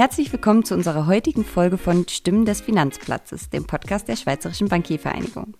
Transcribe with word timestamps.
Herzlich 0.00 0.32
willkommen 0.32 0.64
zu 0.64 0.72
unserer 0.72 1.06
heutigen 1.06 1.44
Folge 1.44 1.76
von 1.76 2.08
Stimmen 2.08 2.46
des 2.46 2.62
Finanzplatzes, 2.62 3.50
dem 3.50 3.66
Podcast 3.66 4.08
der 4.08 4.16
Schweizerischen 4.16 4.68
Bankiervereinigung. 4.68 5.58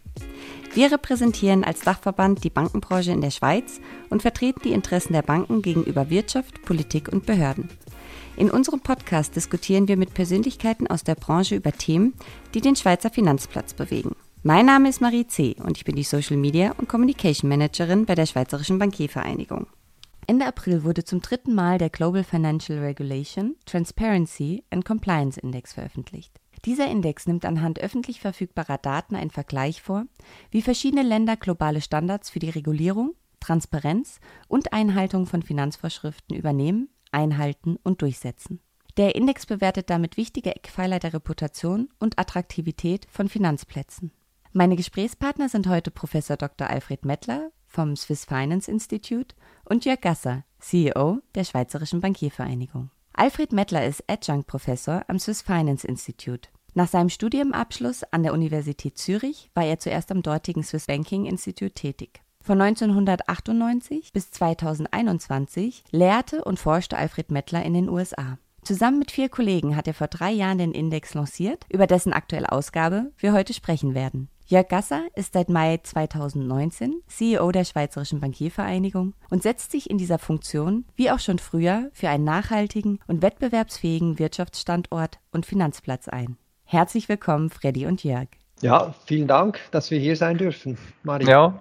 Wir 0.73 0.91
repräsentieren 0.91 1.63
als 1.63 1.81
Dachverband 1.81 2.43
die 2.43 2.49
Bankenbranche 2.49 3.13
in 3.13 3.21
der 3.21 3.33
Schweiz 3.33 3.83
und 4.09 4.23
vertreten 4.23 4.63
die 4.65 4.73
Interessen 4.73 5.13
der 5.13 5.21
Banken 5.21 5.61
gegenüber 5.61 6.09
Wirtschaft, 6.09 6.63
Politik 6.63 7.13
und 7.13 7.27
Behörden. 7.27 7.69
In 8.39 8.51
unserem 8.51 8.81
Podcast 8.81 9.37
diskutieren 9.37 9.89
wir 9.89 9.99
mit 9.99 10.15
Persönlichkeiten 10.15 10.87
aus 10.87 11.05
der 11.05 11.17
Branche 11.17 11.57
über 11.57 11.73
Themen, 11.73 12.15
die 12.55 12.63
den 12.63 12.77
Schweizer 12.77 13.11
Finanzplatz 13.11 13.75
bewegen. 13.75 14.17
Mein 14.43 14.65
Name 14.65 14.89
ist 14.89 15.03
Marie 15.03 15.27
C. 15.27 15.55
und 15.63 15.77
ich 15.77 15.85
bin 15.85 15.97
die 15.97 16.03
Social 16.03 16.39
Media 16.39 16.73
und 16.79 16.89
Communication 16.89 17.51
Managerin 17.51 18.07
bei 18.07 18.15
der 18.15 18.25
Schweizerischen 18.25 18.79
Bankiervereinigung. 18.79 19.67
Ende 20.27 20.47
April 20.47 20.85
wurde 20.85 21.05
zum 21.05 21.21
dritten 21.21 21.55
Mal 21.55 21.79
der 21.79 21.91
Global 21.91 22.25
Financial 22.25 22.79
Regulation, 22.79 23.57
Transparency 23.67 24.65
and 24.71 24.85
Compliance 24.85 25.41
Index 25.41 25.73
veröffentlicht. 25.73 26.41
Dieser 26.65 26.91
Index 26.91 27.27
nimmt 27.27 27.45
anhand 27.45 27.81
öffentlich 27.81 28.21
verfügbarer 28.21 28.79
Daten 28.79 29.17
einen 29.17 29.31
Vergleich 29.31 29.81
vor, 29.81 30.05
wie 30.51 30.63
verschiedene 30.63 31.03
Länder 31.03 31.37
globale 31.37 31.81
Standards 31.81 32.31
für 32.31 32.39
die 32.39 32.51
Regulierung, 32.51 33.15
Transparenz 33.41 34.21
und 34.47 34.73
Einhaltung 34.73 35.27
von 35.27 35.43
Finanzvorschriften 35.43 36.37
übernehmen, 36.37 36.91
einhalten 37.11 37.79
und 37.83 38.03
durchsetzen. 38.03 38.61
Der 38.97 39.15
Index 39.15 39.47
bewertet 39.47 39.89
damit 39.89 40.17
wichtige 40.17 40.55
Eckpfeiler 40.55 40.99
der 40.99 41.15
Reputation 41.15 41.89
und 41.99 42.19
Attraktivität 42.19 43.07
von 43.11 43.29
Finanzplätzen. 43.29 44.13
Meine 44.53 44.77
Gesprächspartner 44.77 45.49
sind 45.49 45.69
heute 45.69 45.91
Professor 45.91 46.37
Dr. 46.37 46.69
Alfred 46.69 47.05
Mettler 47.05 47.53
vom 47.67 47.95
Swiss 47.95 48.25
Finance 48.25 48.71
Institute 48.71 49.35
und 49.71 49.85
Jörg 49.85 50.01
Gasser, 50.01 50.43
CEO 50.59 51.21
der 51.35 51.45
Schweizerischen 51.45 52.01
Bankiervereinigung. 52.01 52.91
Alfred 53.13 53.53
Mettler 53.53 53.87
ist 53.87 54.03
Adjunct-Professor 54.09 55.05
am 55.07 55.19
Swiss 55.19 55.43
Finance 55.43 55.87
Institute. 55.87 56.49
Nach 56.75 56.89
seinem 56.89 57.09
Studienabschluss 57.09 58.03
an 58.11 58.23
der 58.23 58.33
Universität 58.33 58.99
Zürich 58.99 59.51
war 59.55 59.65
er 59.65 59.79
zuerst 59.79 60.11
am 60.11 60.23
dortigen 60.23 60.65
Swiss 60.65 60.87
Banking 60.87 61.27
Institute 61.27 61.73
tätig. 61.73 62.21
Von 62.43 62.61
1998 62.61 64.13
bis 64.13 64.31
2021 64.33 65.85
lehrte 65.93 66.45
und 66.45 66.59
forschte 66.59 66.97
Alfred 66.97 67.31
Mettler 67.31 67.63
in 67.63 67.75
den 67.75 67.89
USA. 67.89 68.39
Zusammen 68.63 68.99
mit 68.99 69.11
vier 69.11 69.29
Kollegen 69.29 69.77
hat 69.77 69.87
er 69.87 69.95
vor 69.95 70.09
drei 70.09 70.31
Jahren 70.33 70.59
den 70.59 70.73
Index 70.73 71.15
lanciert, 71.15 71.65
über 71.71 71.87
dessen 71.87 72.13
aktuelle 72.13 72.51
Ausgabe 72.51 73.13
wir 73.19 73.33
heute 73.33 73.55
sprechen 73.55 73.95
werden. 73.95 74.29
Jörg 74.51 74.67
Gasser 74.67 75.05
ist 75.15 75.35
seit 75.35 75.49
Mai 75.49 75.79
2019 75.81 77.03
CEO 77.07 77.53
der 77.53 77.65
Schweizerischen 77.65 78.19
Bankiervereinigung 78.19 79.15
und 79.31 79.45
setzt 79.45 79.71
sich 79.71 79.89
in 79.89 79.97
dieser 79.97 80.19
Funktion, 80.19 80.87
wie 80.97 81.13
auch 81.13 81.21
schon 81.21 81.39
früher, 81.39 81.89
für 81.93 82.09
einen 82.09 82.25
nachhaltigen 82.25 82.99
und 83.07 83.23
wettbewerbsfähigen 83.23 84.19
Wirtschaftsstandort 84.19 85.21
und 85.31 85.47
Finanzplatz 85.47 86.09
ein. 86.09 86.37
Herzlich 86.65 87.09
willkommen, 87.09 87.49
Freddy 87.49 87.87
und 87.87 88.03
Jörg. 88.03 88.27
Ja, 88.61 88.93
vielen 89.07 89.29
Dank, 89.29 89.61
dass 89.71 89.93
wir 89.93 90.01
hier 90.01 90.17
sein 90.17 90.37
dürfen, 90.37 90.77
Marie. 91.05 91.27
Ja, 91.27 91.61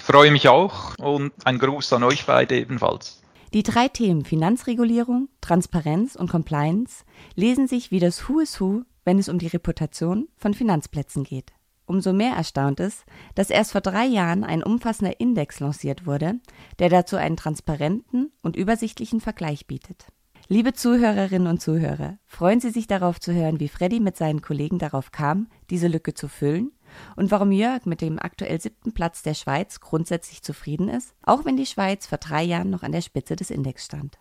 freue 0.00 0.30
mich 0.30 0.48
auch 0.48 0.94
und 0.98 1.32
ein 1.44 1.58
Gruß 1.58 1.92
an 1.92 2.02
euch 2.02 2.24
beide 2.24 2.58
ebenfalls. 2.58 3.20
Die 3.52 3.62
drei 3.62 3.88
Themen 3.88 4.24
Finanzregulierung, 4.24 5.28
Transparenz 5.42 6.16
und 6.16 6.30
Compliance 6.30 7.04
lesen 7.34 7.68
sich 7.68 7.90
wie 7.90 8.00
das 8.00 8.26
Who 8.26 8.40
is 8.40 8.58
Who, 8.58 8.84
wenn 9.04 9.18
es 9.18 9.28
um 9.28 9.38
die 9.38 9.48
Reputation 9.48 10.28
von 10.38 10.54
Finanzplätzen 10.54 11.22
geht. 11.22 11.52
Umso 11.86 12.12
mehr 12.12 12.34
erstaunt 12.34 12.80
es, 12.80 13.04
dass 13.36 13.48
erst 13.48 13.72
vor 13.72 13.80
drei 13.80 14.06
Jahren 14.06 14.42
ein 14.42 14.62
umfassender 14.62 15.20
Index 15.20 15.60
lanciert 15.60 16.04
wurde, 16.04 16.34
der 16.80 16.88
dazu 16.88 17.16
einen 17.16 17.36
transparenten 17.36 18.32
und 18.42 18.56
übersichtlichen 18.56 19.20
Vergleich 19.20 19.66
bietet. 19.66 20.06
Liebe 20.48 20.74
Zuhörerinnen 20.74 21.48
und 21.48 21.60
Zuhörer, 21.60 22.18
freuen 22.26 22.60
Sie 22.60 22.70
sich 22.70 22.86
darauf 22.86 23.18
zu 23.18 23.32
hören, 23.32 23.58
wie 23.58 23.68
Freddy 23.68 23.98
mit 23.98 24.16
seinen 24.16 24.42
Kollegen 24.42 24.78
darauf 24.78 25.10
kam, 25.10 25.48
diese 25.70 25.88
Lücke 25.88 26.14
zu 26.14 26.28
füllen 26.28 26.72
und 27.16 27.30
warum 27.30 27.50
Jörg 27.50 27.84
mit 27.84 28.00
dem 28.00 28.18
aktuell 28.20 28.60
siebten 28.60 28.92
Platz 28.92 29.22
der 29.22 29.34
Schweiz 29.34 29.80
grundsätzlich 29.80 30.42
zufrieden 30.42 30.88
ist, 30.88 31.14
auch 31.22 31.44
wenn 31.44 31.56
die 31.56 31.66
Schweiz 31.66 32.06
vor 32.06 32.18
drei 32.18 32.44
Jahren 32.44 32.70
noch 32.70 32.84
an 32.84 32.92
der 32.92 33.00
Spitze 33.00 33.34
des 33.34 33.50
Index 33.50 33.84
stand. 33.84 34.18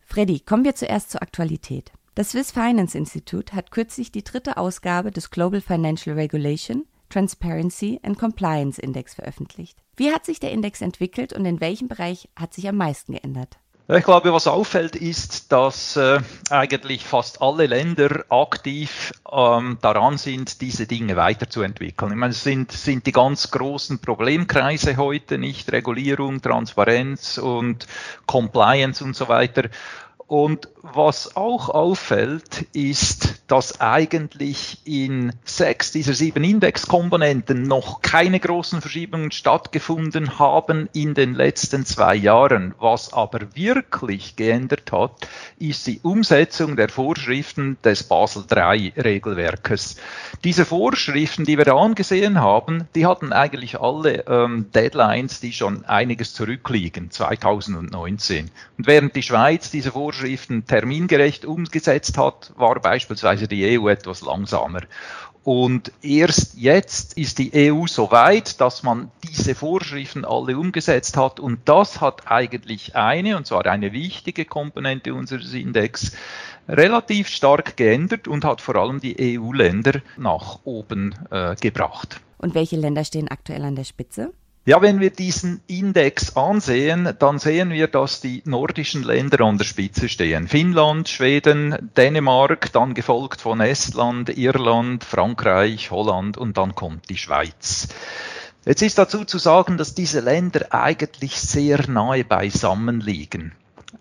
Freddy, 0.00 0.40
kommen 0.40 0.64
wir 0.64 0.74
zuerst 0.74 1.10
zur 1.10 1.20
Aktualität. 1.22 1.92
Das 2.14 2.30
Swiss 2.30 2.52
Finance 2.52 2.96
Institute 2.96 3.54
hat 3.54 3.70
kürzlich 3.70 4.10
die 4.10 4.24
dritte 4.24 4.56
Ausgabe 4.56 5.10
des 5.10 5.30
Global 5.30 5.60
Financial 5.60 6.16
Regulation 6.16 6.86
Transparency 7.08 8.00
and 8.02 8.18
Compliance 8.18 8.80
Index 8.80 9.14
veröffentlicht. 9.14 9.78
Wie 9.96 10.12
hat 10.12 10.26
sich 10.26 10.40
der 10.40 10.52
Index 10.52 10.80
entwickelt 10.80 11.32
und 11.32 11.44
in 11.46 11.60
welchem 11.60 11.88
Bereich 11.88 12.28
hat 12.36 12.52
sich 12.52 12.68
am 12.68 12.76
meisten 12.76 13.12
geändert? 13.12 13.58
Ich 13.88 14.02
glaube, 14.02 14.32
was 14.32 14.48
auffällt, 14.48 14.96
ist, 14.96 15.52
dass 15.52 15.94
äh, 15.94 16.18
eigentlich 16.50 17.04
fast 17.04 17.40
alle 17.40 17.66
Länder 17.66 18.24
aktiv 18.30 19.12
ähm, 19.30 19.78
daran 19.80 20.18
sind, 20.18 20.60
diese 20.60 20.88
Dinge 20.88 21.14
weiterzuentwickeln. 21.14 22.10
Ich 22.10 22.16
meine, 22.16 22.32
es 22.32 22.42
sind, 22.42 22.72
sind 22.72 23.06
die 23.06 23.12
ganz 23.12 23.48
großen 23.52 24.00
Problemkreise 24.00 24.96
heute, 24.96 25.38
nicht 25.38 25.70
Regulierung, 25.70 26.42
Transparenz 26.42 27.38
und 27.38 27.86
Compliance 28.26 29.04
und 29.04 29.14
so 29.14 29.28
weiter. 29.28 29.68
Und 30.26 30.68
was 30.94 31.36
auch 31.36 31.68
auffällt, 31.68 32.66
ist, 32.72 33.42
dass 33.46 33.80
eigentlich 33.80 34.78
in 34.84 35.32
sechs 35.44 35.92
dieser 35.92 36.14
sieben 36.14 36.42
Indexkomponenten 36.44 37.62
noch 37.62 38.02
keine 38.02 38.40
großen 38.40 38.80
Verschiebungen 38.80 39.30
stattgefunden 39.30 40.38
haben 40.38 40.88
in 40.92 41.14
den 41.14 41.34
letzten 41.34 41.86
zwei 41.86 42.14
Jahren. 42.14 42.74
Was 42.78 43.12
aber 43.12 43.54
wirklich 43.54 44.36
geändert 44.36 44.92
hat, 44.92 45.28
ist 45.58 45.86
die 45.86 46.00
Umsetzung 46.02 46.76
der 46.76 46.88
Vorschriften 46.88 47.76
des 47.84 48.04
Basel 48.04 48.44
III 48.50 48.92
Regelwerkes. 48.96 49.96
Diese 50.44 50.64
Vorschriften, 50.64 51.44
die 51.44 51.58
wir 51.58 51.64
da 51.64 51.76
angesehen 51.76 52.40
haben, 52.40 52.88
die 52.94 53.06
hatten 53.06 53.32
eigentlich 53.32 53.80
alle 53.80 54.24
ähm, 54.26 54.70
Deadlines, 54.74 55.40
die 55.40 55.52
schon 55.52 55.84
einiges 55.84 56.34
zurückliegen, 56.34 57.10
2019. 57.10 58.50
Und 58.78 58.86
während 58.86 59.16
die 59.16 59.22
Schweiz 59.22 59.70
diese 59.70 59.92
Vorschriften 59.92 60.66
termingerecht 60.76 61.46
umgesetzt 61.46 62.18
hat, 62.18 62.52
war 62.56 62.80
beispielsweise 62.80 63.48
die 63.48 63.78
EU 63.78 63.88
etwas 63.88 64.20
langsamer. 64.20 64.82
Und 65.42 65.92
erst 66.02 66.54
jetzt 66.58 67.16
ist 67.16 67.38
die 67.38 67.70
EU 67.72 67.86
so 67.86 68.10
weit, 68.10 68.60
dass 68.60 68.82
man 68.82 69.10
diese 69.22 69.54
Vorschriften 69.54 70.24
alle 70.24 70.58
umgesetzt 70.58 71.16
hat. 71.16 71.40
Und 71.40 71.60
das 71.66 72.00
hat 72.00 72.30
eigentlich 72.30 72.94
eine, 72.96 73.36
und 73.36 73.46
zwar 73.46 73.64
eine 73.66 73.92
wichtige 73.92 74.44
Komponente 74.44 75.14
unseres 75.14 75.54
Index, 75.54 76.12
relativ 76.68 77.28
stark 77.28 77.76
geändert 77.76 78.28
und 78.28 78.44
hat 78.44 78.60
vor 78.60 78.74
allem 78.74 79.00
die 79.00 79.38
EU-Länder 79.38 80.02
nach 80.18 80.58
oben 80.64 81.14
äh, 81.30 81.54
gebracht. 81.54 82.20
Und 82.38 82.54
welche 82.54 82.76
Länder 82.76 83.04
stehen 83.04 83.28
aktuell 83.28 83.62
an 83.62 83.76
der 83.76 83.84
Spitze? 83.84 84.32
Ja, 84.68 84.82
wenn 84.82 84.98
wir 84.98 85.10
diesen 85.10 85.60
Index 85.68 86.34
ansehen, 86.36 87.14
dann 87.20 87.38
sehen 87.38 87.70
wir, 87.70 87.86
dass 87.86 88.20
die 88.20 88.42
nordischen 88.46 89.04
Länder 89.04 89.42
an 89.42 89.58
der 89.58 89.64
Spitze 89.64 90.08
stehen. 90.08 90.48
Finnland, 90.48 91.08
Schweden, 91.08 91.92
Dänemark, 91.96 92.72
dann 92.72 92.92
gefolgt 92.92 93.40
von 93.40 93.60
Estland, 93.60 94.36
Irland, 94.36 95.04
Frankreich, 95.04 95.92
Holland 95.92 96.36
und 96.36 96.56
dann 96.56 96.74
kommt 96.74 97.08
die 97.10 97.16
Schweiz. 97.16 97.86
Jetzt 98.64 98.82
ist 98.82 98.98
dazu 98.98 99.24
zu 99.24 99.38
sagen, 99.38 99.78
dass 99.78 99.94
diese 99.94 100.18
Länder 100.18 100.66
eigentlich 100.70 101.40
sehr 101.40 101.88
nahe 101.88 102.24
beisammen 102.24 102.98
liegen. 103.00 103.52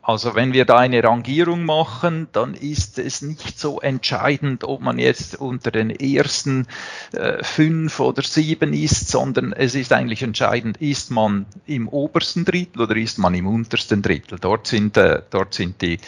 Also 0.01 0.35
wenn 0.35 0.53
wir 0.53 0.66
da 0.66 0.78
eine 0.78 1.03
Rangierung 1.03 1.66
machen, 1.66 2.28
dann 2.31 2.53
ist 2.53 3.00
es 3.00 3.22
nicht 3.22 3.59
so 3.59 3.79
entscheidend, 3.79 4.63
ob 4.63 4.81
man 4.81 5.00
jetzt 5.00 5.35
unter 5.35 5.72
den 5.72 5.89
ersten 5.89 6.67
äh, 7.11 7.44
fünf 7.44 8.00
oder 8.00 8.22
sieben 8.22 8.73
ist, 8.73 9.09
sondern 9.09 9.53
es 9.53 9.75
ist 9.75 9.94
eigentlich 9.94 10.23
entscheidend, 10.23 10.78
ist 10.78 11.11
man 11.11 11.45
im 11.66 11.88
obersten 11.88 12.45
Drittel 12.45 12.81
oder 12.81 12.95
ist 12.95 13.17
man 13.17 13.33
im 13.33 13.47
untersten 13.47 14.01
Drittel. 14.01 14.38
Dort 14.39 14.67
sind, 14.67 14.97
äh, 14.97 15.21
dort 15.30 15.53
sind 15.53 15.81
die 15.81 16.00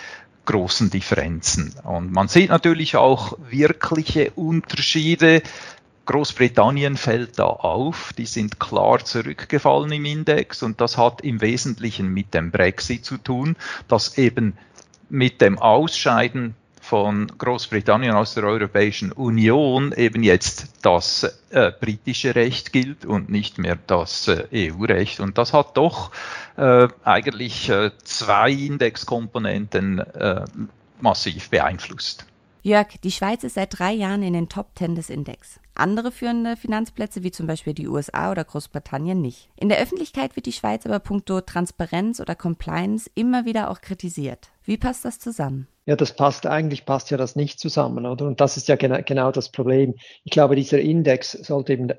großen 0.48 0.90
Differenzen. 0.90 1.76
Und 1.84 2.12
man 2.12 2.28
sieht 2.28 2.50
natürlich 2.50 2.96
auch 2.96 3.38
wirkliche 3.50 4.32
Unterschiede 4.32 5.44
Großbritannien 6.08 6.98
fällt 6.98 7.38
da 7.38 7.46
auf, 7.46 8.14
die 8.18 8.26
sind 8.26 8.60
klar 8.60 9.04
zurückgefallen 9.06 9.92
im 9.92 10.06
Index 10.06 10.64
und 10.64 10.82
das 10.82 10.98
hat 10.98 11.22
im 11.22 11.42
Wesentlichen 11.42 12.08
mit 12.14 12.34
dem 12.34 12.50
Brexit 12.50 13.06
zu 13.06 13.18
tun, 13.18 13.56
dass 13.88 14.18
eben 14.18 14.58
mit 15.10 15.42
dem 15.42 15.60
Ausscheiden 15.60 16.56
von 16.88 17.28
Großbritannien 17.38 18.14
aus 18.14 18.34
der 18.34 18.46
Europäischen 18.46 19.12
Union 19.12 19.92
eben 19.92 20.24
jetzt 20.24 20.68
das 20.82 21.24
äh, 21.50 21.72
britische 21.78 22.34
Recht 22.34 22.72
gilt 22.72 23.06
und 23.06 23.30
nicht 23.30 23.58
mehr 23.58 23.78
das 23.88 24.30
äh, 24.30 24.72
EU-Recht. 24.72 25.20
Und 25.20 25.38
das 25.38 25.52
hat 25.52 25.76
doch 25.76 26.12
äh, 26.56 26.88
eigentlich 27.04 27.70
äh, 27.70 27.92
zwei 28.04 28.52
Indexkomponenten 28.52 30.00
äh, 30.00 30.46
massiv 31.02 31.50
beeinflusst. 31.50 32.26
Jörg, 32.64 32.88
die 33.04 33.12
Schweiz 33.12 33.44
ist 33.44 33.56
seit 33.56 33.78
drei 33.78 33.92
Jahren 33.92 34.24
in 34.24 34.34
den 34.34 34.48
Top 34.48 34.74
Ten 34.76 34.96
des 34.96 35.10
Index. 35.10 35.60
Andere 35.80 36.12
führende 36.12 36.56
Finanzplätze 36.56 37.24
wie 37.24 37.32
zum 37.32 37.48
Beispiel 37.48 37.74
die 37.74 37.88
USA 37.88 38.32
oder 38.32 38.44
Großbritannien 38.44 39.22
nicht. 39.22 39.50
In 39.56 39.70
der 39.70 39.80
Öffentlichkeit 39.80 40.36
wird 40.36 40.46
die 40.46 40.52
Schweiz 40.52 40.86
aber 40.86 41.00
puncto 41.00 41.42
Transparenz 41.42 42.20
oder 42.20 42.36
Compliance 42.36 43.10
immer 43.16 43.46
wieder 43.46 43.70
auch 43.70 43.82
kritisiert. 43.82 44.50
Wie 44.64 44.78
passt 44.78 45.06
das 45.06 45.20
zusammen? 45.20 45.68
Ja, 45.86 45.96
das 45.96 46.14
passt, 46.14 46.46
eigentlich 46.46 46.86
passt 46.86 47.12
ja 47.12 47.18
das 47.18 47.38
nicht 47.38 47.60
zusammen, 47.60 48.06
oder? 48.06 48.26
Und 48.26 48.42
das 48.42 48.58
ist 48.58 48.68
ja 48.68 48.76
genau, 48.76 49.00
genau 49.06 49.32
das 49.32 49.50
Problem. 49.50 49.96
Ich 50.26 50.32
glaube, 50.32 50.58
dieser 50.58 50.80
Index 50.80 51.32
sollte 51.32 51.74
eben 51.74 51.94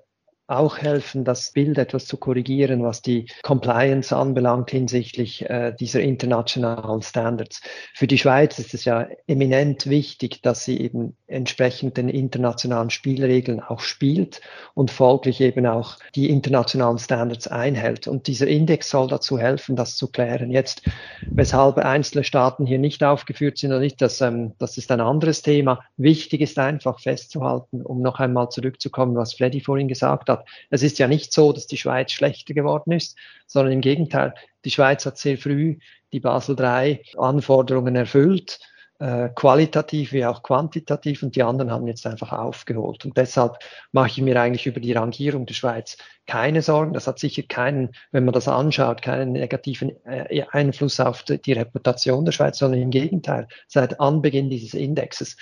auch 0.49 0.79
helfen, 0.79 1.25
das 1.25 1.53
Bild 1.53 1.77
etwas 1.77 2.07
zu 2.07 2.17
korrigieren, 2.17 2.83
was 2.83 3.03
die 3.03 3.27
Compliance 3.43 4.17
anbelangt 4.17 4.71
hinsichtlich 4.71 5.49
äh, 5.49 5.75
dieser 5.79 6.01
internationalen 6.01 7.03
Standards. 7.03 7.61
Für 7.95 8.07
die 8.07 8.17
Schweiz 8.17 8.59
ist 8.59 8.73
es 8.73 8.87
ja 8.87 9.07
eminent 9.27 9.89
wichtig, 9.89 10.41
dass 10.41 10.65
sie 10.65 10.81
eben 10.81 11.17
entsprechend 11.27 11.99
den 11.99 12.09
internationalen 12.09 12.89
Spielregeln 12.89 13.61
auch 13.61 13.81
spielt 13.81 14.41
und 14.73 14.91
folglich 14.91 15.43
eben 15.43 15.67
auch 15.67 15.99
die 16.15 16.31
internationalen 16.31 16.99
Standards 16.99 17.47
einhält. 17.47 18.09
Und 18.09 18.27
dieser 18.27 18.47
Index 18.47 18.89
soll 18.89 19.09
dazu 19.09 19.39
helfen, 19.39 19.77
das 19.77 19.97
zu 19.97 20.11
klären. 20.11 20.51
Jetzt, 20.51 20.83
weshalb 21.27 21.77
einzelne 21.77 22.25
Staaten 22.25 22.65
hier 22.65 22.79
nicht 22.79 23.05
aufgeführt 23.05 23.59
sind 23.59 23.71
oder 23.71 23.81
nicht, 23.81 24.01
das, 24.01 24.23
ähm, 24.23 24.53
das 24.59 24.79
ist 24.79 24.91
ein 24.91 25.03
anderes 25.03 25.43
Thema. 25.43 25.81
Wichtig 25.99 26.41
ist 26.41 26.59
einfach 26.59 27.01
festzuhalten, 27.01 27.83
um 27.83 28.01
noch 28.01 28.19
einmal 28.19 28.49
zurückzukommen, 28.49 29.15
was 29.15 29.35
Freddy 29.35 29.61
vorhin 29.61 29.89
gesagt 29.89 30.31
hat 30.31 30.38
hat. 30.39 30.49
Es 30.71 30.83
ist 30.83 30.99
ja 30.99 31.09
nicht 31.09 31.33
so, 31.33 31.53
dass 31.53 31.67
die 31.67 31.77
Schweiz 31.77 32.13
schlechter 32.13 32.55
geworden 32.55 32.93
ist, 32.93 33.17
sondern 33.47 33.73
im 33.73 33.81
Gegenteil, 33.81 34.35
die 34.65 34.71
Schweiz 34.71 35.07
hat 35.07 35.19
sehr 35.19 35.39
früh 35.39 35.79
die 36.13 36.21
Basel 36.21 36.57
III 36.59 37.03
Anforderungen 37.17 37.97
erfüllt, 37.97 38.59
äh, 39.01 39.29
qualitativ 39.35 40.13
wie 40.13 40.27
auch 40.27 40.43
quantitativ, 40.43 41.23
und 41.23 41.37
die 41.37 41.43
anderen 41.43 41.71
haben 41.71 41.87
jetzt 41.87 42.07
einfach 42.07 42.33
aufgeholt. 42.33 43.05
Und 43.05 43.17
deshalb 43.17 43.59
mache 43.93 44.09
ich 44.09 44.21
mir 44.21 44.41
eigentlich 44.41 44.67
über 44.67 44.81
die 44.81 44.93
Rangierung 44.93 45.47
der 45.47 45.55
Schweiz 45.55 45.97
keine 46.27 46.63
Sorgen. 46.63 46.95
Das 46.95 47.07
hat 47.07 47.19
sicher 47.19 47.43
keinen, 47.49 47.91
wenn 48.11 48.25
man 48.25 48.35
das 48.35 48.49
anschaut, 48.49 49.03
keinen 49.03 49.33
negativen 49.33 49.93
äh, 50.05 50.43
Einfluss 50.51 50.99
auf 50.99 51.23
die 51.23 51.53
Reputation 51.53 52.25
der 52.25 52.33
Schweiz, 52.33 52.59
sondern 52.59 52.83
im 52.83 52.91
Gegenteil, 52.91 53.47
seit 53.69 54.01
Anbeginn 54.01 54.51
dieses 54.51 54.75
Indexes 54.75 55.37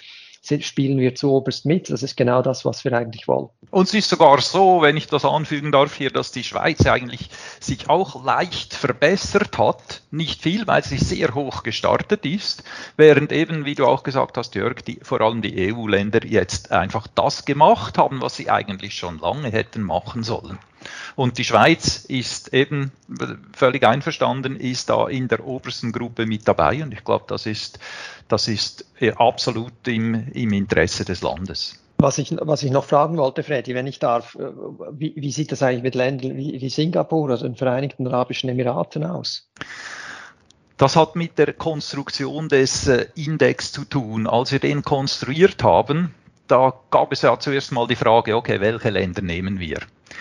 spielen 0.61 0.99
wir 0.99 1.15
zu 1.15 1.33
oberst 1.33 1.67
mit. 1.67 1.91
Das 1.91 2.03
ist 2.03 2.17
genau 2.17 2.43
das, 2.43 2.65
was 2.65 2.85
wir 2.85 2.93
eigentlich 2.93 3.29
wollen. 3.29 3.49
Und 3.71 3.89
es 3.89 3.95
ist 3.95 4.09
sogar 4.09 4.41
so, 4.41 4.83
wenn 4.83 4.97
ich 4.97 5.07
das 5.07 5.25
anfügen 5.25 5.73
darf 5.73 5.95
hier, 5.95 6.11
dass 6.11 6.33
die 6.33 6.45
Schweiz 6.45 6.87
eigentlich 6.87 7.31
sich 7.61 7.89
auch 7.89 8.25
leicht 8.25 8.75
verbessert 8.75 9.59
hat. 9.59 10.03
Nicht 10.11 10.43
viel, 10.43 10.67
weil 10.67 10.85
sie 10.85 10.99
sehr 10.99 11.35
hoch 11.35 11.63
gestartet 11.63 12.25
ist, 12.25 12.63
während 12.97 13.33
eben, 13.33 13.65
wie 13.65 13.75
du 13.75 13.87
auch 13.87 14.03
gesagt 14.03 14.37
hast, 14.37 14.55
Jörg, 14.55 14.83
die, 14.83 15.01
vor 15.03 15.21
allem 15.21 15.43
die 15.43 15.73
EU-Länder 15.73 16.25
jetzt 16.25 16.73
einfach 16.73 17.07
das 17.15 17.45
gemacht 17.45 17.99
haben, 17.99 18.21
was 18.21 18.37
sie 18.37 18.51
eigentlich 18.51 18.95
schon 18.95 19.19
lange 19.19 19.51
hätten 19.51 19.83
machen 19.83 20.23
sollen. 20.23 20.59
Und 21.15 21.39
die 21.39 21.45
Schweiz 21.45 22.05
ist 22.05 22.53
eben 22.53 22.93
völlig 23.55 23.85
einverstanden, 23.87 24.57
ist 24.57 24.91
da 24.91 25.09
in 25.09 25.29
der 25.29 25.47
obersten 25.47 25.93
Gruppe 25.93 26.27
mit 26.27 26.47
dabei. 26.47 26.83
Und 26.83 26.93
ich 26.93 27.05
glaube, 27.05 27.25
das 27.29 27.47
ist, 27.47 27.79
das 28.29 28.49
ist 28.49 28.85
äh, 29.01 29.13
absolut 29.13 29.73
im, 29.87 30.29
im 30.33 30.53
Interesse 30.53 31.05
des 31.05 31.23
Landes. 31.23 31.81
Was 31.99 32.19
ich, 32.19 32.37
was 32.39 32.63
ich 32.63 32.71
noch 32.71 32.85
fragen 32.85 33.17
wollte, 33.17 33.43
Freddy, 33.43 33.75
wenn 33.75 33.87
ich 33.87 33.99
darf, 33.99 34.35
äh, 34.35 34.51
wie, 34.93 35.15
wie 35.17 35.33
sieht 35.33 35.51
das 35.53 35.63
eigentlich 35.63 35.83
mit 35.83 35.95
Ländern 35.95 36.37
wie, 36.37 36.61
wie 36.61 36.69
Singapur 36.69 37.23
oder 37.23 37.39
den 37.39 37.57
Vereinigten 37.57 38.07
Arabischen 38.07 38.51
Emiraten 38.51 39.05
aus? 39.05 39.49
Das 40.77 40.95
hat 40.95 41.17
mit 41.17 41.39
der 41.39 41.55
Konstruktion 41.55 42.51
des 42.51 42.87
äh, 42.87 43.07
Index 43.15 43.73
zu 43.73 43.87
tun. 43.87 44.27
Als 44.27 44.53
wir 44.53 44.59
den 44.59 44.83
konstruiert 44.83 45.65
haben, 45.65 46.15
da 46.49 46.75
gab 46.91 47.13
es 47.13 47.23
ja 47.23 47.39
zuerst 47.39 47.73
mal 47.73 47.87
die 47.87 47.97
Frage, 47.97 48.37
okay, 48.37 48.61
welche 48.61 48.91
Länder 48.91 49.23
nehmen 49.23 49.59
wir? 49.59 49.79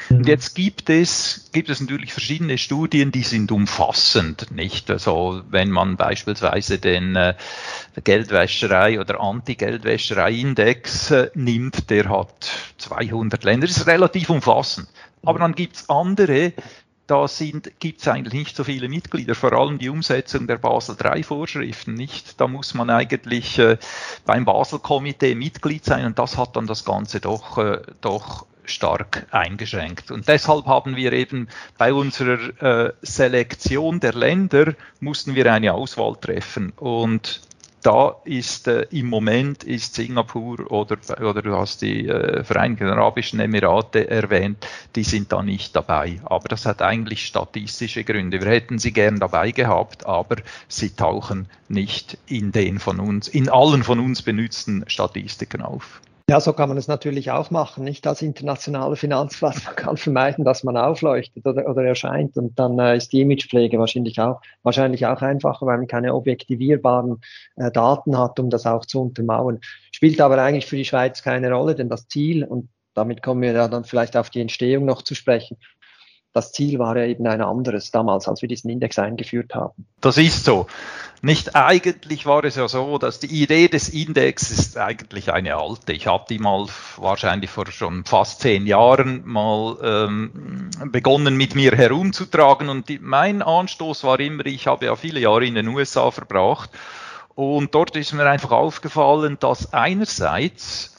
Und 0.10 0.20
mhm. 0.20 0.26
jetzt 0.26 0.56
gibt 0.56 0.90
es, 0.90 1.50
gibt 1.52 1.70
es 1.70 1.82
natürlich 1.82 2.14
verschiedene 2.14 2.58
Studien, 2.58 3.12
die 3.12 3.24
sind 3.24 3.52
umfassend, 3.52 4.52
nicht? 4.52 4.90
Also, 4.92 5.42
wenn 5.50 5.72
man 5.72 5.98
beispielsweise 5.98 6.78
den 6.78 7.16
äh, 7.16 7.34
Geldwäscherei 8.04 9.00
oder 9.00 9.20
Anti-Geldwäscherei-Index 9.20 11.12
äh, 11.12 11.32
nimmt, 11.34 11.90
der 11.90 12.10
hat 12.10 12.50
200 12.78 13.44
Länder, 13.44 13.68
das 13.68 13.78
ist 13.78 13.88
relativ 13.88 14.30
umfassend. 14.30 14.88
Aber 15.24 15.40
dann 15.40 15.56
gibt 15.56 15.76
es 15.76 15.90
andere, 15.90 16.54
da 17.08 17.28
gibt 17.80 18.02
es 18.02 18.08
eigentlich 18.08 18.34
nicht 18.34 18.56
so 18.56 18.64
viele 18.64 18.90
Mitglieder, 18.90 19.36
vor 19.36 19.54
allem 19.54 19.78
die 19.78 19.90
Umsetzung 19.90 20.48
der 20.48 20.58
Basel 20.58 20.96
III-Vorschriften 21.04 21.94
nicht. 21.94 22.40
Da 22.42 22.48
muss 22.48 22.74
man 22.74 22.90
eigentlich 22.90 23.60
äh, 23.60 23.78
beim 24.26 24.46
Basel-Komitee 24.46 25.36
Mitglied 25.36 25.86
sein 25.86 26.06
und 26.06 26.18
das 26.18 26.38
hat 26.38 26.56
dann 26.56 26.66
das 26.66 26.84
Ganze 26.84 27.20
doch, 27.20 27.58
äh, 27.58 27.82
doch 28.02 28.48
stark 28.66 29.26
eingeschränkt. 29.32 30.12
Und 30.12 30.28
deshalb 30.28 30.66
haben 30.66 30.96
wir 30.96 31.14
eben 31.14 31.48
bei 31.78 31.94
unserer 31.94 32.88
äh, 32.88 32.94
Selektion 33.02 34.00
der 34.00 34.14
Länder 34.14 34.74
mussten 35.00 35.36
wir 35.36 35.52
eine 35.52 35.74
Auswahl 35.74 36.16
treffen 36.16 36.74
und 36.78 37.42
da 37.86 38.16
ist 38.26 38.68
äh, 38.68 38.88
im 38.90 39.10
Moment 39.10 39.64
ist 39.64 39.94
Singapur 39.94 40.72
oder, 40.72 40.98
oder 41.22 41.42
du 41.44 41.56
hast 41.56 41.84
die 41.84 42.08
äh, 42.08 42.44
Vereinigten 42.44 42.88
Arabischen 42.88 43.40
Emirate 43.40 44.10
erwähnt, 44.10 44.66
die 44.96 45.04
sind 45.04 45.32
da 45.32 45.44
nicht 45.44 45.76
dabei. 45.76 46.20
Aber 46.26 46.48
das 46.48 46.66
hat 46.66 46.82
eigentlich 46.82 47.28
statistische 47.28 48.04
Gründe. 48.04 48.42
Wir 48.42 48.50
hätten 48.50 48.80
sie 48.80 48.92
gern 48.92 49.20
dabei 49.20 49.52
gehabt, 49.52 50.08
aber 50.08 50.38
sie 50.68 50.96
tauchen 50.96 51.48
nicht 51.68 52.18
in 52.26 52.52
den 52.52 52.80
von 52.80 53.00
uns, 53.00 53.28
in 53.28 53.50
allen 53.50 53.84
von 53.84 54.00
uns 54.00 54.24
benutzten 54.24 54.84
Statistiken 54.88 55.62
auf. 55.62 56.02
Ja, 56.28 56.40
so 56.40 56.54
kann 56.54 56.70
man 56.70 56.78
es 56.80 56.88
natürlich 56.88 57.30
auch 57.30 57.52
machen, 57.52 57.84
nicht 57.84 58.08
als 58.08 58.24
internationaler 58.24 58.96
Finanzplatz. 58.96 59.64
Man 59.66 59.76
kann 59.76 59.96
vermeiden, 59.96 60.44
dass 60.44 60.64
man 60.64 60.76
aufleuchtet 60.76 61.46
oder, 61.46 61.70
oder 61.70 61.84
erscheint 61.84 62.36
und 62.36 62.58
dann 62.58 62.80
äh, 62.80 62.98
ist 62.98 63.14
die 63.14 63.22
Imagepflege 63.22 63.78
wahrscheinlich 63.78 64.20
auch, 64.20 64.42
wahrscheinlich 64.64 65.06
auch 65.06 65.22
einfacher, 65.22 65.68
weil 65.68 65.78
man 65.78 65.86
keine 65.86 66.16
objektivierbaren 66.16 67.22
äh, 67.58 67.70
Daten 67.70 68.18
hat, 68.18 68.40
um 68.40 68.50
das 68.50 68.66
auch 68.66 68.88
zu 68.88 69.04
untermauern. 69.04 69.60
Spielt 69.92 70.20
aber 70.20 70.42
eigentlich 70.42 70.66
für 70.66 70.78
die 70.78 70.86
Schweiz 70.86 71.22
keine 71.22 71.52
Rolle, 71.52 71.76
denn 71.76 71.90
das 71.90 72.08
Ziel, 72.08 72.44
und 72.44 72.70
damit 72.96 73.22
kommen 73.22 73.44
wir 73.44 73.52
ja 73.52 73.68
dann 73.68 73.84
vielleicht 73.84 74.18
auf 74.18 74.32
die 74.32 74.42
Entstehung 74.42 74.86
noch 74.86 75.04
zu 75.04 75.14
sprechen, 75.14 75.58
das 76.36 76.52
Ziel 76.52 76.80
war 76.80 76.98
ja 76.98 77.06
eben 77.06 77.26
ein 77.28 77.42
anderes 77.42 77.92
damals, 77.92 78.28
als 78.28 78.42
wir 78.42 78.50
diesen 78.50 78.70
Index 78.70 79.00
eingeführt 79.00 79.56
haben. 79.56 79.86
Das 80.02 80.18
ist 80.18 80.44
so. 80.44 80.68
Nicht 81.22 81.56
eigentlich 81.56 82.26
war 82.26 82.44
es 82.44 82.58
ja 82.58 82.68
so, 82.68 82.98
dass 82.98 83.20
die 83.20 83.42
Idee 83.42 83.70
des 83.70 83.88
Index 83.88 84.52
ist 84.52 84.78
eigentlich 84.78 85.32
eine 85.32 85.56
alte. 85.56 85.94
Ich 85.94 86.08
habe 86.08 86.26
die 86.30 86.38
mal 86.38 86.68
wahrscheinlich 86.98 87.50
vor 87.50 87.68
schon 87.68 88.04
fast 88.04 88.42
zehn 88.42 88.68
Jahren 88.68 89.22
mal 89.26 89.78
ähm, 89.82 90.70
begonnen 90.92 91.38
mit 91.38 91.56
mir 91.56 91.72
herumzutragen 91.72 92.68
und 92.68 92.90
die, 92.90 93.00
mein 93.00 93.42
Anstoß 93.42 94.04
war 94.04 94.20
immer, 94.20 94.46
ich 94.46 94.68
habe 94.68 94.88
ja 94.88 94.98
viele 94.98 95.22
Jahre 95.22 95.46
in 95.46 95.56
den 95.56 95.70
USA 95.70 96.12
verbracht 96.12 96.70
und 97.34 97.74
dort 97.74 97.96
ist 97.96 98.12
mir 98.12 98.30
einfach 98.30 98.52
aufgefallen, 98.52 99.38
dass 99.40 99.74
einerseits 99.74 100.95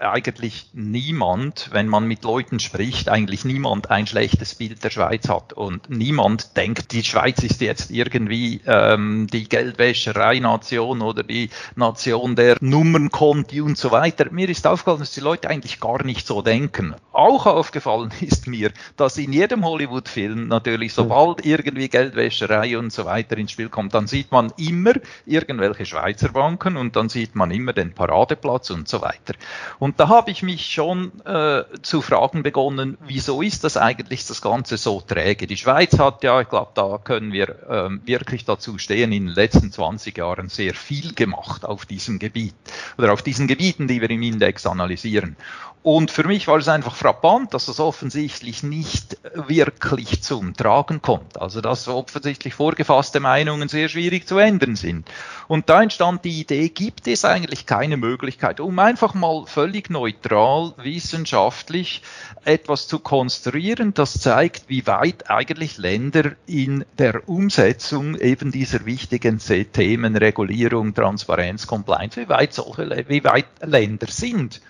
eigentlich 0.00 0.70
niemand, 0.72 1.68
wenn 1.72 1.88
man 1.88 2.06
mit 2.06 2.24
Leuten 2.24 2.58
spricht, 2.58 3.08
eigentlich 3.08 3.44
niemand 3.44 3.90
ein 3.90 4.06
schlechtes 4.06 4.54
Bild 4.54 4.82
der 4.82 4.90
Schweiz 4.90 5.28
hat 5.28 5.52
und 5.52 5.90
niemand 5.90 6.56
denkt, 6.56 6.92
die 6.92 7.04
Schweiz 7.04 7.42
ist 7.42 7.60
jetzt 7.60 7.90
irgendwie 7.90 8.60
ähm, 8.66 9.26
die 9.26 9.48
Geldwäscherei-Nation 9.48 11.02
oder 11.02 11.22
die 11.22 11.50
Nation 11.76 12.36
der 12.36 12.56
Nummernkonti 12.60 13.60
und 13.60 13.76
so 13.76 13.90
weiter. 13.90 14.30
Mir 14.30 14.48
ist 14.48 14.66
aufgefallen, 14.66 15.00
dass 15.00 15.12
die 15.12 15.20
Leute 15.20 15.48
eigentlich 15.48 15.80
gar 15.80 16.02
nicht 16.02 16.26
so 16.26 16.42
denken. 16.42 16.94
Auch 17.12 17.46
aufgefallen 17.46 18.10
ist 18.20 18.46
mir, 18.46 18.72
dass 18.96 19.18
in 19.18 19.32
jedem 19.32 19.64
Hollywood-Film 19.64 20.48
natürlich, 20.48 20.94
sobald 20.94 21.44
irgendwie 21.44 21.88
Geldwäscherei 21.88 22.78
und 22.78 22.92
so 22.92 23.04
weiter 23.04 23.36
ins 23.36 23.52
Spiel 23.52 23.68
kommt, 23.68 23.94
dann 23.94 24.06
sieht 24.06 24.32
man 24.32 24.52
immer 24.56 24.92
irgendwelche 25.26 25.84
Schweizer 25.84 26.30
Banken 26.30 26.76
und 26.76 26.96
dann 26.96 27.08
sieht 27.08 27.34
man 27.34 27.50
immer 27.50 27.72
den 27.72 27.92
Paradeplatz 27.92 28.70
und 28.70 28.88
so 28.88 29.02
weiter. 29.02 29.34
Und 29.78 29.89
und 29.90 29.98
da 29.98 30.08
habe 30.08 30.30
ich 30.30 30.44
mich 30.44 30.72
schon 30.72 31.10
äh, 31.26 31.64
zu 31.82 32.00
fragen 32.00 32.44
begonnen, 32.44 32.96
wieso 33.00 33.42
ist 33.42 33.64
das 33.64 33.76
eigentlich 33.76 34.24
das 34.24 34.40
Ganze 34.40 34.76
so 34.76 35.00
träge? 35.00 35.48
Die 35.48 35.56
Schweiz 35.56 35.98
hat 35.98 36.22
ja, 36.22 36.40
ich 36.40 36.48
glaube, 36.48 36.70
da 36.76 36.98
können 37.02 37.32
wir 37.32 37.56
ähm, 37.68 38.00
wirklich 38.04 38.44
dazu 38.44 38.78
stehen, 38.78 39.10
in 39.10 39.26
den 39.26 39.34
letzten 39.34 39.72
20 39.72 40.16
Jahren 40.16 40.48
sehr 40.48 40.74
viel 40.74 41.12
gemacht 41.14 41.64
auf 41.64 41.86
diesem 41.86 42.20
Gebiet 42.20 42.54
oder 42.98 43.12
auf 43.12 43.22
diesen 43.22 43.48
Gebieten, 43.48 43.88
die 43.88 44.00
wir 44.00 44.10
im 44.10 44.22
Index 44.22 44.64
analysieren. 44.64 45.34
Und 45.82 46.10
für 46.10 46.24
mich 46.24 46.46
war 46.46 46.58
es 46.58 46.68
einfach 46.68 46.94
frappant, 46.94 47.54
dass 47.54 47.64
das 47.64 47.80
offensichtlich 47.80 48.62
nicht 48.62 49.16
wirklich 49.32 50.22
zum 50.22 50.54
Tragen 50.54 51.00
kommt. 51.00 51.40
Also 51.40 51.62
dass 51.62 51.88
offensichtlich 51.88 52.52
vorgefasste 52.52 53.18
Meinungen 53.18 53.68
sehr 53.68 53.88
schwierig 53.88 54.28
zu 54.28 54.36
ändern 54.36 54.76
sind. 54.76 55.08
Und 55.48 55.70
da 55.70 55.82
entstand 55.82 56.26
die 56.26 56.38
Idee, 56.38 56.68
gibt 56.68 57.06
es 57.06 57.24
eigentlich 57.24 57.64
keine 57.64 57.96
Möglichkeit, 57.96 58.60
um 58.60 58.78
einfach 58.78 59.14
mal 59.14 59.46
völlig 59.46 59.79
neutral, 59.88 60.74
wissenschaftlich 60.76 62.02
etwas 62.44 62.88
zu 62.88 62.98
konstruieren, 62.98 63.94
das 63.94 64.20
zeigt, 64.20 64.68
wie 64.68 64.86
weit 64.86 65.30
eigentlich 65.30 65.78
Länder 65.78 66.32
in 66.46 66.84
der 66.98 67.28
Umsetzung 67.28 68.16
eben 68.16 68.50
dieser 68.50 68.84
wichtigen 68.84 69.38
Themen 69.38 70.16
Regulierung, 70.16 70.92
Transparenz, 70.92 71.66
Compliance, 71.66 72.20
wie 72.20 72.28
weit 72.28 72.52
solche, 72.52 73.04
wie 73.08 73.24
weit 73.24 73.46
Länder 73.62 74.08
sind. 74.08 74.60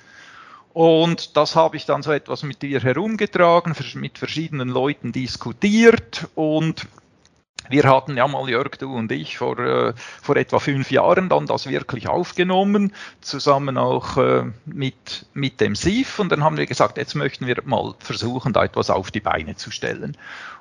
Und 0.72 1.36
das 1.36 1.56
habe 1.56 1.76
ich 1.76 1.86
dann 1.86 2.02
so 2.02 2.12
etwas 2.12 2.44
mit 2.44 2.62
dir 2.62 2.80
herumgetragen, 2.80 3.74
mit 3.94 4.18
verschiedenen 4.18 4.68
Leuten 4.68 5.10
diskutiert 5.10 6.28
und 6.36 6.86
wir 7.70 7.84
hatten 7.84 8.16
ja 8.16 8.26
mal, 8.26 8.48
Jörg, 8.48 8.76
du 8.78 8.94
und 8.94 9.10
ich, 9.12 9.38
vor, 9.38 9.58
äh, 9.58 9.94
vor 10.22 10.36
etwa 10.36 10.58
fünf 10.58 10.90
Jahren 10.90 11.28
dann 11.28 11.46
das 11.46 11.68
wirklich 11.68 12.08
aufgenommen, 12.08 12.92
zusammen 13.20 13.78
auch 13.78 14.16
äh, 14.16 14.44
mit, 14.66 15.26
mit 15.32 15.60
dem 15.60 15.74
SIF. 15.74 16.18
Und 16.18 16.32
dann 16.32 16.44
haben 16.44 16.56
wir 16.56 16.66
gesagt, 16.66 16.98
jetzt 16.98 17.14
möchten 17.14 17.46
wir 17.46 17.56
mal 17.64 17.94
versuchen, 17.98 18.52
da 18.52 18.64
etwas 18.64 18.90
auf 18.90 19.10
die 19.10 19.20
Beine 19.20 19.56
zu 19.56 19.70
stellen. 19.70 20.16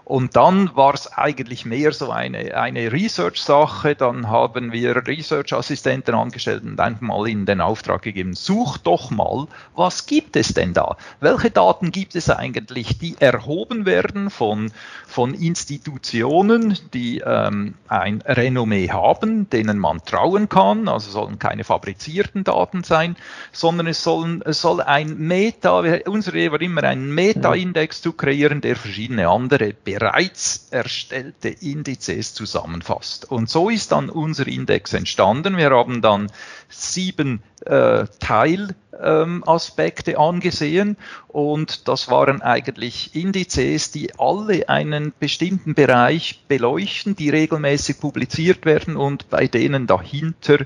Und 0.10 0.36
dann 0.36 0.76
war 0.76 0.96
es 0.96 1.14
eigentlich 1.14 1.66
mehr 1.66 1.92
so 1.92 2.10
eine, 2.10 2.58
eine 2.58 2.92
Research-Sache. 2.92 3.94
Dann 3.94 4.28
haben 4.28 4.72
wir 4.72 5.06
Research-Assistenten 5.06 6.16
angestellt 6.16 6.64
und 6.64 6.80
einfach 6.80 7.02
mal 7.02 7.30
in 7.30 7.46
den 7.46 7.62
Auftrag 7.62 8.02
gegeben, 8.02 8.34
such 8.34 8.80
doch 8.80 9.12
mal, 9.12 9.46
was 9.76 10.08
gibt 10.08 10.36
es 10.36 10.56
denn 10.56 10.74
da? 10.74 10.98
Welche 11.20 11.52
Daten 11.52 11.92
gibt 11.92 12.16
es 12.16 12.28
eigentlich, 12.32 12.98
die 12.98 13.18
erhoben 13.20 13.86
werden 13.86 14.32
von, 14.32 14.72
von 15.06 15.36
Institutionen, 15.36 16.76
die 16.92 17.20
ähm, 17.24 17.76
ein 17.88 18.24
Renommee 18.26 18.90
haben, 18.90 19.48
denen 19.52 19.78
man 19.78 20.04
trauen 20.04 20.50
kann? 20.50 20.88
Also 20.88 21.12
sollen 21.12 21.38
keine 21.38 21.64
fabrizierten 21.64 22.44
Daten 22.44 22.84
sein, 22.84 23.16
sondern 23.52 23.86
es, 23.86 24.02
sollen, 24.02 24.42
es 24.44 24.60
soll 24.60 24.82
ein 24.82 25.20
Meta, 25.20 25.84
unsere 26.08 26.52
war 26.52 26.62
immer 26.62 26.84
ein 26.84 27.14
Meta-Index 27.14 28.02
zu 28.02 28.14
kreieren, 28.14 28.62
der 28.62 28.76
verschiedene 28.76 29.30
andere 29.30 29.76
bereits 30.00 30.68
erstellte 30.72 31.50
Indizes 31.50 32.34
zusammenfasst. 32.34 33.30
Und 33.30 33.50
so 33.50 33.70
ist 33.70 33.92
dann 33.92 34.10
unser 34.10 34.48
Index 34.48 34.94
entstanden. 34.94 35.58
Wir 35.58 35.72
haben 35.72 36.02
dann 36.02 36.32
sieben 36.70 37.44
äh, 37.66 38.06
Teilaspekte 38.20 40.12
ähm, 40.12 40.18
angesehen 40.18 40.96
und 41.28 41.90
das 41.90 42.10
waren 42.10 42.42
eigentlich 42.42 43.14
Indizes, 43.14 43.92
die 43.92 44.18
alle 44.18 44.70
einen 44.70 45.12
bestimmten 45.20 45.74
Bereich 45.74 46.46
beleuchten, 46.48 47.18
die 47.18 47.30
regelmäßig 47.30 48.00
publiziert 48.00 48.66
werden 48.66 48.96
und 48.96 49.30
bei 49.30 49.48
denen 49.48 49.86
dahinter 49.86 50.60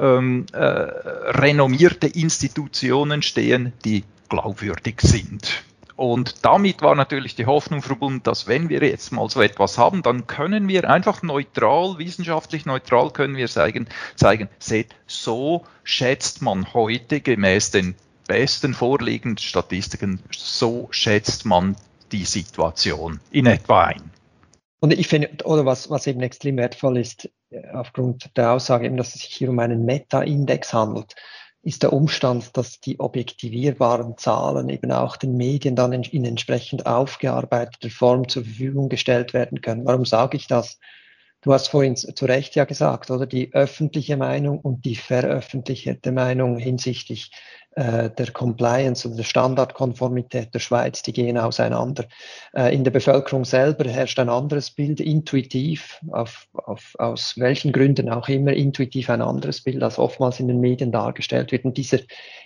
ähm, 0.00 0.46
äh, 0.52 0.58
renommierte 0.58 2.06
Institutionen 2.06 3.20
stehen, 3.20 3.74
die 3.84 4.04
glaubwürdig 4.30 5.02
sind. 5.02 5.62
Und 6.02 6.44
damit 6.44 6.82
war 6.82 6.96
natürlich 6.96 7.36
die 7.36 7.46
Hoffnung 7.46 7.80
verbunden, 7.80 8.24
dass 8.24 8.48
wenn 8.48 8.68
wir 8.68 8.82
jetzt 8.82 9.12
mal 9.12 9.30
so 9.30 9.40
etwas 9.40 9.78
haben, 9.78 10.02
dann 10.02 10.26
können 10.26 10.66
wir 10.66 10.90
einfach 10.90 11.22
neutral, 11.22 11.96
wissenschaftlich 11.96 12.66
neutral 12.66 13.12
können 13.12 13.36
wir 13.36 13.46
zeigen, 13.46 13.86
zeigen, 14.16 14.48
seht, 14.58 14.96
so 15.06 15.62
schätzt 15.84 16.42
man 16.42 16.74
heute 16.74 17.20
gemäß 17.20 17.70
den 17.70 17.94
besten 18.26 18.74
vorliegenden 18.74 19.38
Statistiken, 19.38 20.18
so 20.32 20.88
schätzt 20.90 21.46
man 21.46 21.76
die 22.10 22.24
Situation 22.24 23.20
in 23.30 23.46
etwa 23.46 23.84
ein. 23.84 24.02
Und 24.80 24.92
ich 24.92 25.06
finde, 25.06 25.30
oder 25.44 25.64
was, 25.66 25.88
was 25.88 26.08
eben 26.08 26.20
extrem 26.20 26.56
wertvoll 26.56 26.96
ist, 26.96 27.30
äh, 27.50 27.62
aufgrund 27.74 28.36
der 28.36 28.50
Aussage 28.50 28.86
eben, 28.86 28.96
dass 28.96 29.14
es 29.14 29.20
sich 29.20 29.32
hier 29.32 29.50
um 29.50 29.58
einen 29.60 29.84
Meta-Index 29.84 30.74
handelt 30.74 31.14
ist 31.62 31.84
der 31.84 31.92
Umstand, 31.92 32.56
dass 32.56 32.80
die 32.80 32.98
objektivierbaren 32.98 34.18
Zahlen 34.18 34.68
eben 34.68 34.90
auch 34.90 35.16
den 35.16 35.36
Medien 35.36 35.76
dann 35.76 35.92
in, 35.92 36.02
in 36.02 36.24
entsprechend 36.24 36.86
aufgearbeiteter 36.86 37.90
Form 37.90 38.28
zur 38.28 38.44
Verfügung 38.44 38.88
gestellt 38.88 39.32
werden 39.32 39.60
können. 39.60 39.84
Warum 39.84 40.04
sage 40.04 40.36
ich 40.36 40.48
das? 40.48 40.78
Du 41.40 41.52
hast 41.52 41.68
vorhin 41.68 41.96
zu 41.96 42.24
Recht 42.24 42.54
ja 42.54 42.64
gesagt, 42.64 43.10
oder 43.10 43.26
die 43.26 43.52
öffentliche 43.52 44.16
Meinung 44.16 44.60
und 44.60 44.84
die 44.84 44.96
veröffentlichte 44.96 46.12
Meinung 46.12 46.56
hinsichtlich 46.56 47.32
der 47.76 48.30
Compliance 48.32 49.08
und 49.08 49.16
der 49.16 49.24
Standardkonformität 49.24 50.52
der 50.54 50.58
Schweiz, 50.58 51.02
die 51.02 51.12
gehen 51.12 51.38
auseinander. 51.38 52.04
Äh, 52.54 52.74
in 52.74 52.84
der 52.84 52.90
Bevölkerung 52.90 53.44
selber 53.44 53.88
herrscht 53.88 54.18
ein 54.18 54.28
anderes 54.28 54.70
Bild, 54.70 55.00
intuitiv, 55.00 56.00
auf, 56.10 56.48
auf, 56.52 56.94
aus 56.98 57.34
welchen 57.38 57.72
Gründen 57.72 58.10
auch 58.10 58.28
immer, 58.28 58.52
intuitiv 58.52 59.08
ein 59.10 59.22
anderes 59.22 59.62
Bild, 59.62 59.82
als 59.82 59.98
oftmals 59.98 60.40
in 60.40 60.48
den 60.48 60.60
Medien 60.60 60.92
dargestellt 60.92 61.52
wird. 61.52 61.64
Und 61.64 61.76
dieser 61.76 61.98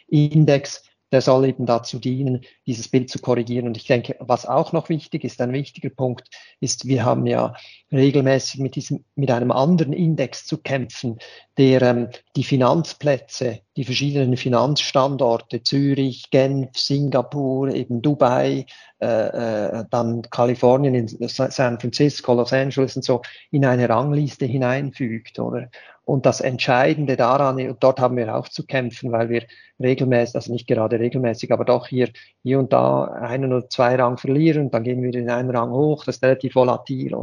Index 0.09 0.83
der 1.13 1.21
soll 1.21 1.47
eben 1.47 1.67
dazu 1.67 1.99
dienen, 1.99 2.45
dieses 2.67 2.89
Bild 2.89 3.11
zu 3.11 3.21
korrigieren. 3.21 3.67
Und 3.67 3.77
ich 3.77 3.87
denke, 3.87 4.17
was 4.19 4.45
auch 4.47 4.73
noch 4.73 4.89
wichtig 4.89 5.25
ist, 5.25 5.41
ein 5.41 5.53
wichtiger 5.53 5.91
Punkt 5.91 6.29
ist, 6.61 6.87
wir 6.87 7.05
haben 7.05 7.27
ja 7.27 7.55
regelmäßig 7.93 8.61
mit 8.61 8.75
diesem, 8.75 9.05
mit 9.15 9.31
einem 9.31 9.53
anderen 9.53 9.93
Index 9.93 10.47
zu 10.47 10.59
kämpfen, 10.59 11.19
der 11.59 11.83
ähm, 11.83 12.09
die 12.35 12.45
Finanzplätze, 12.45 13.61
die 13.77 13.85
verschiedenen 13.85 14.37
Finanzstandorte, 14.37 15.63
Zürich, 15.63 16.31
Genf, 16.31 16.77
Singapur, 16.77 17.69
eben 17.69 18.01
Dubai, 18.01 18.67
äh, 19.01 19.07
äh, 19.07 19.85
dann 19.91 20.23
Kalifornien, 20.31 20.95
in 20.95 21.29
San 21.29 21.79
Francisco, 21.79 22.33
Los 22.35 22.53
Angeles 22.53 22.97
und 22.97 23.05
so, 23.05 23.21
in 23.51 23.67
eine 23.67 23.89
Rangliste 23.89 24.47
hineinfügt, 24.47 25.39
oder? 25.39 25.69
Und 26.05 26.25
das 26.25 26.41
Entscheidende 26.41 27.17
daran, 27.17 27.61
und 27.69 27.83
dort 27.83 27.99
haben 28.01 28.17
wir 28.17 28.37
auch 28.37 28.49
zu 28.49 28.65
kämpfen, 28.65 29.11
weil 29.11 29.29
wir 29.29 29.43
regelmäßig, 29.81 30.37
also 30.37 30.53
nicht 30.53 30.69
gerade 30.69 31.01
regelmäßig, 31.01 31.53
aber 31.53 31.65
doch 31.65 31.89
hier, 31.89 32.11
hier 32.45 32.61
und 32.61 32.73
da 32.73 33.05
einen 33.07 33.53
oder 33.53 33.69
zwei 33.69 33.97
Rang 33.97 34.17
verlieren, 34.17 34.71
dann 34.71 34.85
gehen 34.85 35.03
wir 35.03 35.13
in 35.13 35.29
einen 35.29 35.51
Rang 35.51 35.71
hoch, 35.71 36.05
das 36.05 36.17
ist 36.17 36.23
relativ 36.23 36.55
volatil. 36.55 37.15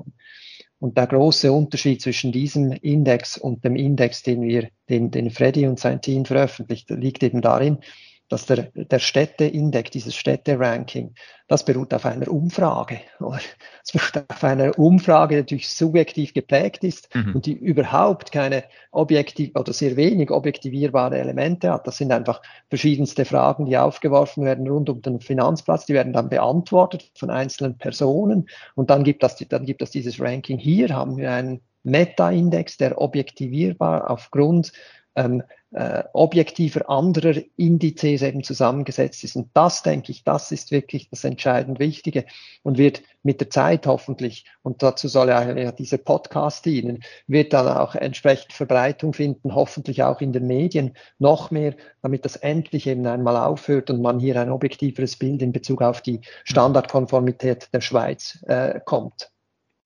Und 0.84 0.98
der 0.98 1.08
große 1.08 1.50
Unterschied 1.50 2.02
zwischen 2.02 2.34
diesem 2.34 2.74
Index 2.74 3.38
und 3.38 3.64
dem 3.64 3.78
Index, 3.78 4.22
den 4.22 4.42
wir, 4.42 4.68
den, 4.90 5.12
den 5.12 5.30
Freddy 5.30 5.66
und 5.66 5.80
sein 5.80 6.02
Team 6.02 6.26
veröffentlicht, 6.26 6.90
liegt 6.90 7.24
eben 7.24 7.40
darin, 7.40 7.78
dass 8.30 8.46
der, 8.46 8.72
der 8.74 9.00
Städteindex, 9.00 9.92
dieses 9.92 10.16
Städteranking, 10.16 11.14
das 11.48 11.66
beruht 11.66 11.94
auf 11.94 12.06
einer 12.06 12.28
Umfrage. 12.30 13.00
Es 13.84 13.92
beruht 13.92 14.26
auf 14.28 14.44
einer 14.44 14.78
Umfrage, 14.80 15.36
die 15.36 15.42
natürlich 15.42 15.70
subjektiv 15.70 16.34
geprägt 16.34 16.84
ist 16.84 17.14
mhm. 17.14 17.36
und 17.36 17.46
die 17.46 17.54
überhaupt 17.54 18.32
keine 18.32 18.64
objektiv 18.92 19.52
oder 19.56 19.74
sehr 19.74 19.96
wenig 19.98 20.32
objektivierbare 20.32 21.20
Elemente 21.20 21.72
hat. 21.72 21.86
Das 21.86 21.98
sind 21.98 22.12
einfach 22.12 22.42
verschiedenste 22.70 23.26
Fragen, 23.26 23.66
die 23.66 23.78
aufgeworfen 23.78 24.46
werden 24.46 24.68
rund 24.68 24.90
um 24.90 25.02
den 25.02 25.20
Finanzplatz. 25.20 25.86
Die 25.86 25.94
werden 25.94 26.14
dann 26.14 26.30
beantwortet 26.30 27.12
von 27.16 27.30
einzelnen 27.30 27.78
Personen 27.78 28.48
und 28.76 28.90
dann 28.90 29.04
gibt 29.04 29.24
es, 29.24 29.36
dann 29.50 29.66
gibt 29.66 29.82
es 29.82 29.92
dieses 29.92 30.20
Ranking. 30.20 30.58
Hier 30.58 30.90
haben 30.90 31.18
wir 31.18 31.32
einen 31.32 31.62
Meta-Index, 31.84 32.78
der 32.78 33.00
objektivierbar 33.00 34.10
aufgrund 34.10 34.72
ähm, 35.16 35.44
äh, 35.72 36.04
objektiver 36.14 36.90
anderer 36.90 37.42
Indizes 37.58 38.22
eben 38.22 38.44
zusammengesetzt 38.44 39.24
ist. 39.24 39.36
Und 39.36 39.50
das, 39.54 39.82
denke 39.82 40.12
ich, 40.12 40.24
das 40.24 40.52
ist 40.52 40.72
wirklich 40.72 41.10
das 41.10 41.24
entscheidend 41.24 41.80
Wichtige 41.80 42.26
und 42.62 42.78
wird 42.78 43.02
mit 43.24 43.40
der 43.40 43.50
Zeit 43.50 43.88
hoffentlich, 43.88 44.46
und 44.62 44.84
dazu 44.84 45.08
soll 45.08 45.30
ja 45.30 45.72
dieser 45.72 45.98
Podcast 45.98 46.66
dienen, 46.66 47.04
wird 47.26 47.54
dann 47.54 47.68
auch 47.68 47.96
entsprechend 47.96 48.54
Verbreitung 48.54 49.14
finden, 49.14 49.56
hoffentlich 49.56 50.04
auch 50.04 50.22
in 50.22 50.34
den 50.34 50.46
Medien 50.46 50.96
noch 51.20 51.50
mehr, 51.50 51.74
damit 52.02 52.26
das 52.26 52.36
endlich 52.36 52.86
eben 52.86 53.06
einmal 53.08 53.38
aufhört 53.38 53.90
und 53.90 54.02
man 54.02 54.20
hier 54.20 54.40
ein 54.40 54.52
objektiveres 54.52 55.16
Bild 55.18 55.42
in 55.42 55.52
Bezug 55.52 55.82
auf 55.82 56.02
die 56.02 56.22
Standardkonformität 56.44 57.70
der 57.74 57.82
Schweiz 57.82 58.40
äh, 58.48 58.80
kommt. 58.86 59.32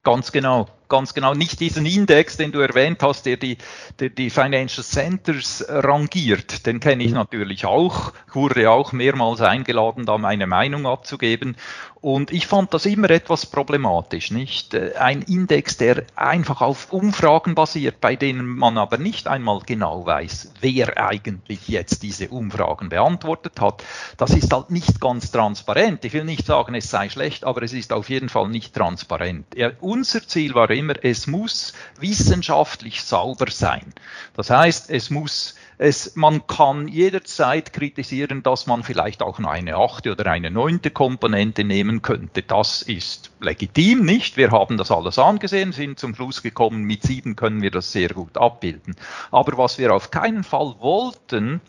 Ganz 0.04 0.32
genau 0.32 0.68
ganz 0.90 1.14
genau 1.14 1.34
nicht 1.34 1.60
diesen 1.60 1.86
Index, 1.86 2.38
den 2.38 2.52
du 2.52 2.60
erwähnt 2.60 3.02
hast, 3.04 3.26
der 3.26 3.38
die, 3.38 3.58
der 4.00 4.10
die 4.10 4.30
Financial 4.30 4.84
Centers 4.84 5.66
rangiert. 5.68 6.66
Den 6.66 6.80
kenne 6.80 7.04
ich 7.04 7.12
mhm. 7.12 7.18
natürlich 7.18 7.66
auch, 7.66 8.14
wurde 8.32 8.70
auch 8.70 8.92
mehrmals 8.92 9.42
eingeladen, 9.42 10.06
da 10.06 10.18
meine 10.18 10.48
Meinung 10.48 10.86
abzugeben. 10.86 11.56
Und 12.02 12.32
ich 12.32 12.46
fand 12.48 12.74
das 12.74 12.86
immer 12.86 13.10
etwas 13.10 13.48
problematisch, 13.48 14.32
nicht? 14.32 14.76
Ein 14.76 15.24
Index, 15.24 15.78
der 15.78 16.06
einfach 16.16 16.62
auf 16.62 16.94
Umfragen 16.94 17.56
basiert, 17.56 18.00
bei 18.00 18.16
denen 18.16 18.46
man 18.46 18.78
aber 18.78 18.98
nicht 18.98 19.28
einmal 19.28 19.62
genau 19.66 20.06
weiß, 20.06 20.54
wer 20.62 20.98
eigentlich 20.98 21.68
jetzt 21.68 22.04
diese 22.04 22.30
Umfragen 22.30 22.90
beantwortet 22.90 23.60
hat. 23.60 23.84
Das 24.18 24.32
ist 24.32 24.54
halt 24.54 24.70
nicht 24.70 25.02
ganz 25.02 25.32
transparent. 25.32 26.06
Ich 26.06 26.14
will 26.14 26.24
nicht 26.24 26.46
sagen, 26.46 26.76
es 26.76 26.90
sei 26.90 27.10
schlecht, 27.10 27.44
aber 27.44 27.64
es 27.64 27.74
ist 27.74 27.92
auf 27.92 28.10
jeden 28.10 28.30
Fall 28.30 28.48
nicht 28.48 28.76
transparent. 28.76 29.48
Ja, 29.56 29.72
unser 29.82 30.26
Ziel 30.26 30.54
war 30.54 30.70
immer, 30.78 30.94
es 31.04 31.28
muss 31.28 31.74
wissenschaftlich 32.00 33.04
sauber 33.04 33.50
sein. 33.50 33.94
Das 34.36 34.50
heißt, 34.50 34.90
es 34.90 35.10
muss 35.10 35.56
es, 35.80 36.16
man 36.16 36.48
kann 36.48 36.88
jederzeit 36.88 37.72
kritisieren, 37.72 38.42
dass 38.42 38.66
man 38.66 38.82
vielleicht 38.82 39.22
auch 39.22 39.38
noch 39.38 39.52
eine 39.52 39.76
achte 39.76 40.12
oder 40.12 40.26
eine 40.26 40.50
neunte 40.50 40.90
Komponente 40.90 41.64
nehmen 41.64 42.02
könnte. 42.02 42.42
Das 42.42 42.82
ist 42.82 43.32
legitim, 43.40 44.04
nicht? 44.04 44.38
Wir 44.38 44.50
haben 44.50 44.78
das 44.78 44.90
alles 44.90 45.20
angesehen, 45.20 45.74
sind 45.74 46.00
zum 46.00 46.16
Schluss 46.16 46.42
gekommen, 46.42 46.84
mit 46.84 47.04
sieben 47.04 47.36
können 47.36 47.62
wir 47.62 47.70
das 47.70 47.92
sehr 47.92 48.10
gut 48.10 48.38
abbilden. 48.38 48.96
Aber 49.30 49.58
was 49.58 49.78
wir 49.78 49.94
auf 49.94 50.10
keinen 50.10 50.44
Fall 50.44 50.76
wollten, 50.80 51.62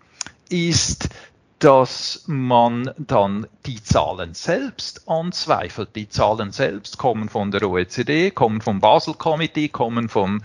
ist 0.48 1.10
dass 1.58 2.22
man 2.26 2.90
dann 2.98 3.46
die 3.66 3.82
Zahlen 3.82 4.34
selbst 4.34 5.08
anzweifelt. 5.08 5.90
Die 5.96 6.08
Zahlen 6.08 6.52
selbst 6.52 6.98
kommen 6.98 7.28
von 7.28 7.50
der 7.50 7.68
OECD, 7.68 8.30
kommen 8.30 8.60
vom 8.60 8.80
Basel 8.80 9.14
Committee, 9.14 9.68
kommen, 9.68 10.08
vom, 10.08 10.42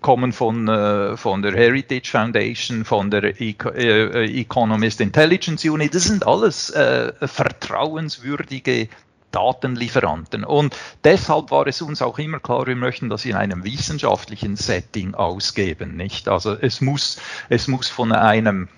kommen 0.00 0.32
von, 0.32 0.66
äh, 0.66 1.16
von 1.16 1.42
der 1.42 1.52
Heritage 1.52 2.10
Foundation, 2.10 2.84
von 2.84 3.10
der 3.10 3.40
Eco 3.40 3.70
äh, 3.70 4.24
Economist 4.40 5.00
Intelligence 5.00 5.64
Unit. 5.64 5.94
Das 5.94 6.04
sind 6.04 6.26
alles 6.26 6.70
äh, 6.70 7.12
vertrauenswürdige 7.26 8.88
Datenlieferanten. 9.30 10.44
Und 10.44 10.74
deshalb 11.04 11.50
war 11.50 11.66
es 11.66 11.80
uns 11.82 12.02
auch 12.02 12.18
immer 12.18 12.40
klar, 12.40 12.66
wir 12.66 12.76
möchten 12.76 13.08
das 13.08 13.24
in 13.24 13.36
einem 13.36 13.64
wissenschaftlichen 13.64 14.56
Setting 14.56 15.14
ausgeben, 15.14 15.96
nicht? 15.96 16.28
Also 16.28 16.56
es 16.58 16.80
muss, 16.80 17.18
es 17.48 17.68
muss 17.68 17.88
von 17.88 18.12
einem 18.12 18.68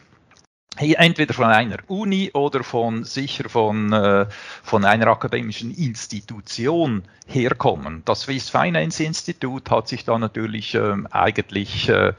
entweder 0.80 1.34
von 1.34 1.46
einer 1.46 1.78
Uni 1.88 2.30
oder 2.32 2.62
von 2.62 3.04
sicher 3.04 3.48
von, 3.48 3.92
äh, 3.92 4.26
von 4.62 4.84
einer 4.84 5.08
akademischen 5.08 5.74
Institution 5.74 7.02
herkommen. 7.26 8.02
Das 8.04 8.22
Swiss 8.22 8.48
Finance 8.50 9.02
Institute 9.02 9.70
hat 9.70 9.88
sich 9.88 10.04
da 10.04 10.18
natürlich 10.18 10.74
äh, 10.74 10.94
eigentlich 11.10 11.88
äh, 11.88 12.12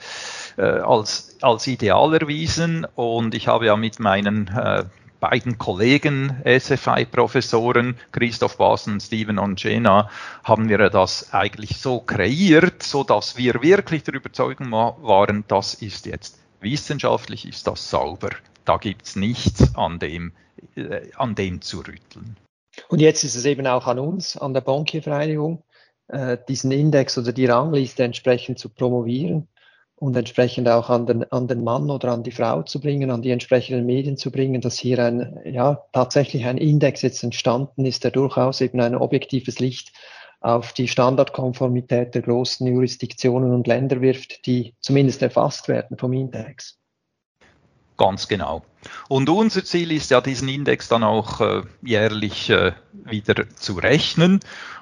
äh, 0.58 0.62
als, 0.62 1.38
als 1.42 1.68
ideal 1.68 2.14
erwiesen 2.14 2.86
und 2.96 3.34
ich 3.34 3.48
habe 3.48 3.68
ja 3.68 3.76
mit 3.76 4.00
meinen 4.00 4.50
beiden 5.20 5.58
Kollegen, 5.58 6.42
SFI-Professoren, 6.46 7.98
Christoph 8.14 8.58
Basen 8.58 8.94
und 8.94 9.02
Steven 9.02 9.38
Ongena, 9.38 10.10
haben 10.46 10.70
wir 10.70 10.78
das 10.90 11.34
eigentlich 11.34 11.78
so 11.78 12.00
kreiert, 12.00 12.84
so 12.84 13.04
dass 13.04 13.36
wir 13.36 13.62
wirklich 13.62 14.04
der 14.04 14.14
Überzeugung 14.14 14.72
waren, 14.72 15.44
das 15.50 15.74
ist 15.74 16.06
jetzt 16.06 16.40
wissenschaftlich, 16.62 17.48
ist 17.48 17.68
das 17.68 17.90
sauber. 17.90 18.30
Da 18.66 18.78
gibt 18.78 19.08
es 19.08 19.16
nichts 19.16 19.76
an 19.76 20.00
dem, 20.00 20.34
äh, 20.76 21.12
an 21.16 21.36
dem 21.36 21.62
zu 21.62 21.80
rütteln. 21.80 22.38
Und 22.88 23.00
jetzt 23.00 23.24
ist 23.24 23.36
es 23.36 23.46
eben 23.46 23.68
auch 23.68 23.88
an 23.88 24.00
uns, 24.00 24.38
an 24.38 24.54
der 24.54 24.62
Bankiervereinigung, 24.62 25.64
äh, 26.08 26.38
diesen 26.48 26.72
Index 26.72 27.18
oder 27.18 27.34
die 27.34 27.46
Rangliste 27.46 28.04
entsprechend 28.04 28.60
zu 28.60 28.70
promovieren 28.70 29.48
und 29.96 30.16
entsprechend 30.16 30.70
auch 30.70 30.90
an 30.90 31.06
den, 31.06 31.30
an 31.32 31.48
den 31.48 31.64
Mann 31.64 31.90
oder 31.90 32.12
an 32.14 32.24
die 32.24 32.32
Frau 32.32 32.64
zu 32.64 32.80
bringen, 32.80 33.12
an 33.12 33.22
die 33.22 33.32
entsprechenden 33.32 33.86
Medien 33.86 34.18
zu 34.18 34.32
bringen, 34.32 34.62
dass 34.62 34.78
hier 34.78 35.00
ein, 35.00 35.40
ja, 35.46 35.84
tatsächlich 35.92 36.46
ein 36.46 36.58
Index 36.58 37.02
jetzt 37.02 37.24
entstanden 37.24 37.86
ist, 37.86 38.04
der 38.04 38.12
durchaus 38.12 38.62
eben 38.62 38.80
ein 38.80 38.96
objektives 38.96 39.60
Licht 39.60 39.92
auf 40.42 40.74
die 40.74 40.88
Standardkonformität 40.88 42.16
der 42.16 42.22
großen 42.22 42.66
Jurisdiktionen 42.66 43.54
und 43.54 43.68
Länder 43.68 44.02
wirft, 44.02 44.46
die 44.46 44.74
zumindest 44.80 45.22
erfasst 45.22 45.68
werden 45.68 45.98
vom 45.98 46.14
Index. 46.14 46.78
Ganz 47.98 48.28
genau. 48.28 48.64
Und 49.08 49.30
unser 49.30 49.64
Ziel 49.64 49.92
ist 49.92 50.12
ja, 50.12 50.22
diesen 50.22 50.48
Index 50.48 50.88
dann 50.88 51.04
auch 51.04 51.42
äh, 51.42 51.64
jährlich 51.82 52.50
äh, 52.50 52.74
wieder 52.94 53.50
zu 53.56 53.74
rechnen. 53.74 54.40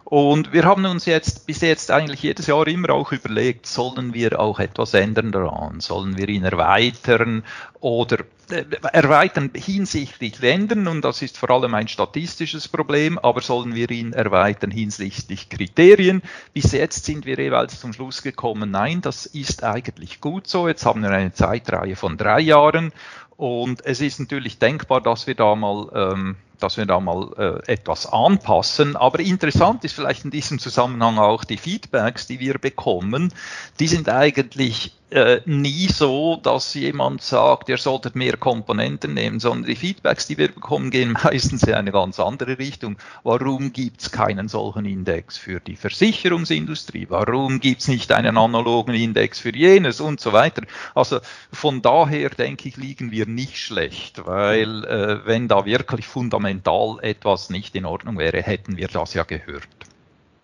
Und 0.09 0.53
wir 0.53 0.63
haben 0.63 0.85
uns 0.85 1.05
jetzt 1.05 1.47
bis 1.47 1.59
jetzt 1.59 1.91
eigentlich 1.91 2.23
jedes 2.23 2.47
Jahr 2.47 2.65
immer 2.67 2.91
auch 2.91 3.11
überlegt, 3.11 3.65
sollen 3.67 4.13
wir 4.13 4.39
auch 4.39 4.61
etwas 4.61 4.93
ändern 4.93 5.33
daran? 5.33 5.81
Sollen 5.81 6.15
wir 6.15 6.29
ihn 6.29 6.45
erweitern 6.45 7.43
oder 7.81 8.19
äh, 8.49 8.63
erweitern 8.93 9.51
hinsichtlich 9.53 10.39
Ländern? 10.39 10.87
Und 10.87 11.03
das 11.03 11.21
ist 11.21 11.37
vor 11.37 11.49
allem 11.49 11.73
ein 11.73 11.89
statistisches 11.89 12.69
Problem, 12.69 13.19
aber 13.19 13.41
sollen 13.41 13.75
wir 13.75 13.91
ihn 13.91 14.13
erweitern 14.13 14.71
hinsichtlich 14.71 15.49
Kriterien? 15.49 16.21
Bis 16.53 16.71
jetzt 16.71 17.03
sind 17.03 17.25
wir 17.25 17.37
jeweils 17.37 17.81
zum 17.81 17.91
Schluss 17.91 18.21
gekommen, 18.21 18.71
nein, 18.71 19.01
das 19.01 19.25
ist 19.25 19.65
eigentlich 19.65 20.21
gut 20.21 20.47
so. 20.47 20.69
Jetzt 20.69 20.85
haben 20.85 21.01
wir 21.01 21.09
eine 21.09 21.33
Zeitreihe 21.33 21.97
von 21.97 22.15
drei 22.15 22.39
Jahren 22.39 22.93
und 23.37 23.85
es 23.85 24.01
ist 24.01 24.19
natürlich 24.19 24.57
denkbar, 24.57 24.99
dass 24.99 25.27
wir 25.27 25.35
da 25.35 25.55
mal, 25.55 25.89
ähm, 25.93 26.35
dass 26.59 26.77
wir 26.77 26.87
da 26.87 26.99
mal 26.99 27.61
äh, 27.67 27.71
etwas 27.71 28.11
anpassen. 28.11 28.95
Aber 28.95 29.19
interessant 29.19 29.83
ist 29.83 29.93
vielleicht 29.93 30.25
in 30.25 30.31
diesem 30.31 30.57
Zusammenhang 30.57 31.19
auch 31.19 31.43
die 31.43 31.57
Feedbacks, 31.57 32.25
die 32.25 32.39
wir 32.39 32.57
bekommen. 32.57 33.31
Die 33.79 33.87
sind 33.87 34.09
eigentlich 34.09 34.95
äh, 35.09 35.39
nie 35.45 35.87
so, 35.87 36.35
dass 36.35 36.73
jemand 36.73 37.21
sagt, 37.21 37.69
ihr 37.69 37.77
solltet 37.77 38.15
mehr 38.15 38.35
Komponenten 38.35 39.13
nehmen, 39.13 39.39
sondern 39.39 39.69
die 39.69 39.75
Feedbacks, 39.75 40.27
die 40.27 40.37
wir 40.37 40.49
bekommen, 40.49 40.91
gehen 40.91 41.17
meistens 41.23 41.63
in 41.63 41.73
eine 41.73 41.91
ganz 41.91 42.19
andere 42.19 42.57
Richtung. 42.57 42.97
Warum 43.23 43.71
gibt 43.71 44.01
es 44.01 44.11
keinen 44.11 44.49
solchen 44.49 44.85
Index 44.85 45.37
für 45.37 45.59
die 45.59 45.77
Versicherungsindustrie? 45.77 47.07
Warum 47.09 47.59
gibt 47.59 47.81
es 47.81 47.87
nicht 47.87 48.11
einen 48.11 48.37
analogen 48.37 48.93
Index 48.93 49.39
für 49.39 49.55
jenes 49.55 50.01
und 50.01 50.19
so 50.19 50.33
weiter? 50.33 50.63
Also 50.93 51.19
von 51.53 51.81
daher 51.81 52.29
denke 52.29 52.67
ich, 52.67 52.75
liegen 52.75 53.11
wir 53.11 53.25
nicht 53.25 53.57
schlecht, 53.57 54.25
weil 54.25 54.83
äh, 54.83 55.25
wenn 55.25 55.47
da 55.47 55.65
wirklich 55.65 56.07
fundamental 56.07 56.97
etwas 57.01 57.49
nicht 57.49 57.75
in 57.75 57.85
Ordnung 57.85 58.17
wäre, 58.17 58.41
hätten 58.41 58.75
wir 58.75 58.89
das 58.89 59.13
ja 59.13 59.23
gehört. 59.23 59.86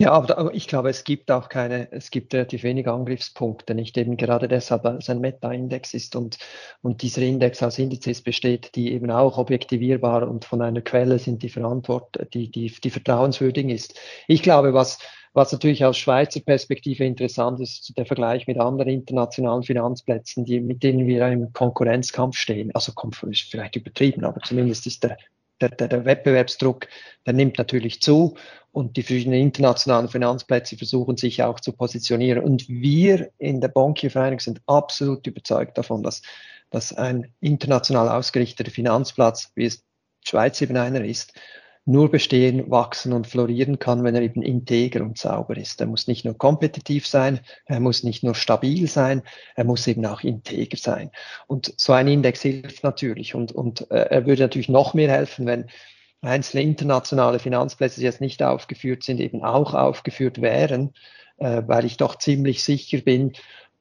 Ja, 0.03 0.11
aber 0.11 0.53
ich 0.53 0.67
glaube, 0.67 0.89
es 0.89 1.05
gibt 1.05 1.31
auch 1.31 1.47
keine, 1.47 1.89
es 1.93 2.11
gibt 2.11 2.33
relativ 2.33 2.63
wenige 2.63 2.91
Angriffspunkte, 2.91 3.73
nicht 3.73 3.97
eben 3.97 4.17
gerade 4.17 4.49
deshalb, 4.49 4.83
weil 4.83 4.97
es 4.97 5.09
ein 5.09 5.21
Meta-Index 5.21 5.93
ist 5.93 6.17
und, 6.17 6.37
und 6.81 7.01
dieser 7.01 7.21
Index 7.21 7.63
aus 7.63 7.79
Indizes 7.79 8.21
besteht, 8.21 8.75
die 8.75 8.91
eben 8.91 9.09
auch 9.09 9.37
objektivierbar 9.37 10.27
und 10.27 10.43
von 10.43 10.61
einer 10.61 10.81
Quelle 10.81 11.19
sind, 11.19 11.41
die 11.41 11.47
verantwort, 11.47 12.19
die, 12.33 12.51
die, 12.51 12.69
die 12.69 12.89
vertrauenswürdig 12.89 13.69
ist. 13.69 13.97
Ich 14.27 14.43
glaube, 14.43 14.73
was, 14.73 14.99
was 15.31 15.53
natürlich 15.53 15.85
aus 15.85 15.97
Schweizer 15.97 16.41
Perspektive 16.41 17.05
interessant 17.05 17.61
ist, 17.61 17.97
der 17.97 18.05
Vergleich 18.05 18.45
mit 18.45 18.59
anderen 18.59 18.91
internationalen 18.91 19.63
Finanzplätzen, 19.63 20.43
die, 20.43 20.59
mit 20.59 20.83
denen 20.83 21.07
wir 21.07 21.25
im 21.29 21.53
Konkurrenzkampf 21.53 22.35
stehen. 22.35 22.75
Also 22.75 22.91
ist 23.29 23.49
vielleicht 23.49 23.77
übertrieben, 23.77 24.25
aber 24.25 24.41
zumindest 24.41 24.85
ist 24.85 25.01
der 25.05 25.15
der, 25.63 25.69
der, 25.77 25.87
der 25.87 26.05
Wettbewerbsdruck, 26.05 26.87
der 27.25 27.33
nimmt 27.33 27.57
natürlich 27.57 28.01
zu 28.01 28.35
und 28.71 28.97
die 28.97 29.03
verschiedenen 29.03 29.39
internationalen 29.39 30.09
Finanzplätze 30.09 30.77
versuchen 30.77 31.15
sich 31.15 31.43
auch 31.43 31.59
zu 31.59 31.73
positionieren. 31.73 32.43
Und 32.43 32.67
wir 32.67 33.31
in 33.37 33.61
der 33.61 33.67
Bankiervereinigung 33.67 34.39
sind 34.39 34.61
absolut 34.65 35.25
überzeugt 35.27 35.77
davon, 35.77 36.03
dass, 36.03 36.23
dass 36.69 36.91
ein 36.91 37.31
international 37.39 38.09
ausgerichteter 38.09 38.71
Finanzplatz, 38.71 39.51
wie 39.55 39.65
es 39.65 39.85
Schweiz 40.25 40.59
eben 40.61 40.77
einer 40.77 41.03
ist, 41.03 41.33
nur 41.85 42.09
bestehen, 42.09 42.71
wachsen 42.71 43.11
und 43.11 43.27
florieren 43.27 43.77
kann, 43.77 44.03
wenn 44.03 44.15
er 44.15 44.21
eben 44.21 44.41
integer 44.41 45.01
und 45.01 45.17
sauber 45.17 45.57
ist. 45.57 45.81
Er 45.81 45.87
muss 45.87 46.07
nicht 46.07 46.23
nur 46.23 46.37
kompetitiv 46.37 47.05
sein, 47.05 47.41
er 47.65 47.79
muss 47.79 48.03
nicht 48.03 48.23
nur 48.23 48.35
stabil 48.35 48.87
sein, 48.87 49.21
er 49.55 49.65
muss 49.65 49.85
eben 49.87 50.05
auch 50.05 50.21
integer 50.21 50.77
sein. 50.77 51.11
Und 51.47 51.73
so 51.77 51.91
ein 51.93 52.07
Index 52.07 52.41
hilft 52.41 52.83
natürlich 52.83 53.35
und, 53.35 53.51
und 53.51 53.91
äh, 53.91 54.05
er 54.09 54.25
würde 54.25 54.43
natürlich 54.43 54.69
noch 54.69 54.93
mehr 54.93 55.11
helfen, 55.11 55.45
wenn 55.45 55.65
einzelne 56.21 56.63
internationale 56.63 57.39
Finanzplätze, 57.39 57.99
die 57.99 58.05
jetzt 58.05 58.21
nicht 58.21 58.41
aufgeführt 58.41 59.03
sind, 59.03 59.19
eben 59.19 59.43
auch 59.43 59.73
aufgeführt 59.73 60.41
wären, 60.41 60.93
äh, 61.37 61.63
weil 61.67 61.83
ich 61.83 61.97
doch 61.97 62.17
ziemlich 62.17 62.63
sicher 62.63 62.99
bin, 62.99 63.33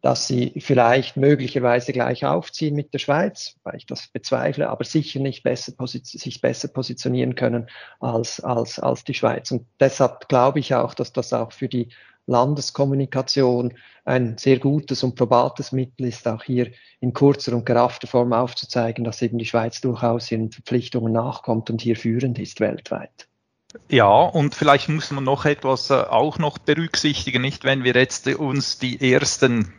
dass 0.03 0.27
sie 0.27 0.53
vielleicht 0.59 1.17
möglicherweise 1.17 1.93
gleich 1.93 2.25
aufziehen 2.25 2.75
mit 2.75 2.93
der 2.93 2.99
Schweiz, 2.99 3.55
weil 3.62 3.77
ich 3.77 3.87
das 3.87 4.09
bezweifle, 4.09 4.69
aber 4.69 4.85
sicher 4.85 5.21
nicht 5.21 5.45
besser 5.45 5.73
sich 5.87 6.41
besser 6.41 6.69
positionieren 6.69 7.37
können 7.37 7.69
als, 8.01 8.41
als, 8.41 8.81
als 8.81 9.05
die 9.05 9.15
Schweiz. 9.15 9.53
Und 9.53 9.65
deshalb 9.79 10.29
glaube 10.29 10.59
ich 10.59 10.75
auch, 10.75 10.95
dass 10.95 11.12
das 11.12 11.33
auch 11.33 11.53
für 11.53 11.69
die 11.69 11.88
Landeskommunikation 12.27 13.75
ein 14.05 14.37
sehr 14.38 14.59
gutes 14.59 15.05
und 15.05 15.15
probates 15.15 15.71
Mittel 15.71 16.07
ist, 16.07 16.27
auch 16.27 16.43
hier 16.43 16.73
in 17.01 17.12
kurzer 17.12 17.55
und 17.55 17.65
geraffter 17.65 18.09
Form 18.09 18.33
aufzuzeigen, 18.33 19.05
dass 19.05 19.23
eben 19.23 19.38
die 19.38 19.47
Schweiz 19.47 19.81
durchaus 19.81 20.31
ihren 20.33 20.51
Verpflichtungen 20.51 21.12
nachkommt 21.12 21.71
und 21.71 21.81
hier 21.81 21.97
führend 21.97 22.38
ist 22.41 22.59
weltweit. 22.61 23.29
Ja, 23.88 24.11
und 24.11 24.55
vielleicht 24.55 24.88
muss 24.88 25.11
man 25.12 25.25
noch 25.25 25.45
etwas 25.45 25.91
äh, 25.91 25.95
auch 25.95 26.38
noch 26.38 26.59
berücksichtigen, 26.59 27.41
nicht 27.41 27.65
wenn 27.65 27.85
wir 27.85 27.95
jetzt 27.95 28.27
uns 28.27 28.79
die 28.79 29.12
ersten 29.12 29.73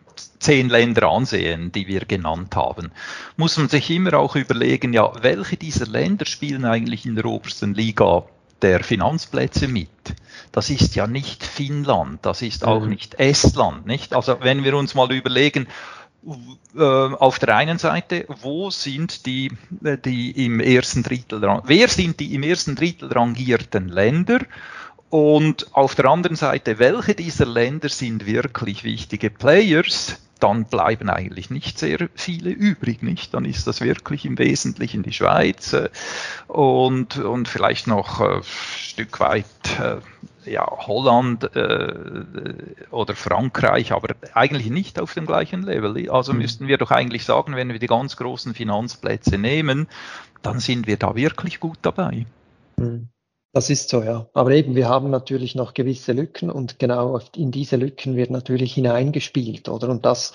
zehn 0.43 0.69
Länder 0.69 1.09
ansehen, 1.09 1.71
die 1.71 1.87
wir 1.87 2.05
genannt 2.05 2.55
haben, 2.55 2.91
muss 3.37 3.57
man 3.57 3.69
sich 3.69 3.89
immer 3.89 4.13
auch 4.15 4.35
überlegen, 4.35 4.93
ja, 4.93 5.11
welche 5.23 5.57
dieser 5.57 5.87
Länder 5.87 6.25
spielen 6.25 6.65
eigentlich 6.65 7.05
in 7.05 7.15
der 7.15 7.25
obersten 7.25 7.73
Liga 7.73 8.23
der 8.61 8.83
Finanzplätze 8.83 9.67
mit. 9.67 9.89
Das 10.51 10.69
ist 10.69 10.95
ja 10.95 11.07
nicht 11.07 11.43
Finnland, 11.43 12.25
das 12.25 12.41
ist 12.41 12.65
auch 12.65 12.81
mhm. 12.81 12.89
nicht 12.89 13.15
Estland, 13.15 13.85
nicht? 13.85 14.13
Also 14.13 14.37
wenn 14.41 14.63
wir 14.63 14.75
uns 14.75 14.95
mal 14.95 15.11
überlegen, 15.11 15.67
äh, 16.75 16.81
auf 16.81 17.39
der 17.39 17.55
einen 17.55 17.77
Seite, 17.77 18.25
wo 18.41 18.69
sind 18.69 19.25
die, 19.25 19.51
äh, 19.83 19.97
die 19.97 20.45
im 20.45 20.59
ersten 20.59 21.03
Drittel, 21.03 21.41
wer 21.65 21.87
sind 21.87 22.19
die 22.19 22.33
im 22.33 22.43
ersten 22.43 22.75
Drittel 22.75 23.11
rangierten 23.11 23.89
Länder? 23.89 24.39
Und 25.09 25.75
auf 25.75 25.93
der 25.93 26.05
anderen 26.05 26.35
Seite, 26.35 26.79
welche 26.79 27.13
dieser 27.13 27.45
Länder 27.45 27.89
sind 27.89 28.25
wirklich 28.25 28.83
wichtige 28.83 29.29
Players? 29.29 30.17
Dann 30.43 30.65
bleiben 30.65 31.09
eigentlich 31.09 31.49
nicht 31.49 31.79
sehr 31.79 32.09
viele 32.15 32.49
übrig, 32.49 33.01
nicht? 33.01 33.33
Dann 33.33 33.45
ist 33.45 33.65
das 33.65 33.79
wirklich 33.79 34.25
im 34.25 34.37
Wesentlichen 34.37 35.01
die 35.01 35.13
Schweiz 35.13 35.71
äh, 35.71 35.89
und, 36.49 37.17
und 37.17 37.47
vielleicht 37.47 37.87
noch 37.87 38.19
ein 38.19 38.41
äh, 38.41 38.43
Stück 38.43 39.21
weit 39.21 39.45
äh, 39.79 40.01
ja, 40.49 40.67
Holland 40.69 41.55
äh, 41.55 41.93
oder 42.91 43.15
Frankreich, 43.15 43.93
aber 43.93 44.15
eigentlich 44.33 44.69
nicht 44.69 44.99
auf 44.99 45.13
dem 45.13 45.25
gleichen 45.25 45.63
Level. 45.63 46.09
Also 46.09 46.33
mhm. 46.33 46.39
müssten 46.39 46.67
wir 46.67 46.77
doch 46.77 46.91
eigentlich 46.91 47.23
sagen, 47.23 47.55
wenn 47.55 47.69
wir 47.69 47.79
die 47.79 47.87
ganz 47.87 48.17
großen 48.17 48.53
Finanzplätze 48.53 49.37
nehmen, 49.37 49.87
dann 50.41 50.59
sind 50.59 50.87
wir 50.87 50.97
da 50.97 51.15
wirklich 51.15 51.61
gut 51.61 51.77
dabei. 51.83 52.25
Mhm. 52.75 53.07
Das 53.53 53.69
ist 53.69 53.89
so, 53.89 54.01
ja. 54.01 54.27
Aber 54.33 54.49
eben, 54.51 54.75
wir 54.75 54.89
haben 54.89 55.11
natürlich 55.11 55.53
noch 55.53 55.75
gewisse 55.75 56.11
Lücken 56.11 56.49
und 56.49 56.79
genau 56.79 57.19
in 57.35 57.51
diese 57.51 57.75
Lücken 57.75 58.15
wird 58.15 58.31
natürlich 58.31 58.73
hineingespielt, 58.73 59.69
oder? 59.69 59.89
Und 59.89 60.05
das, 60.07 60.33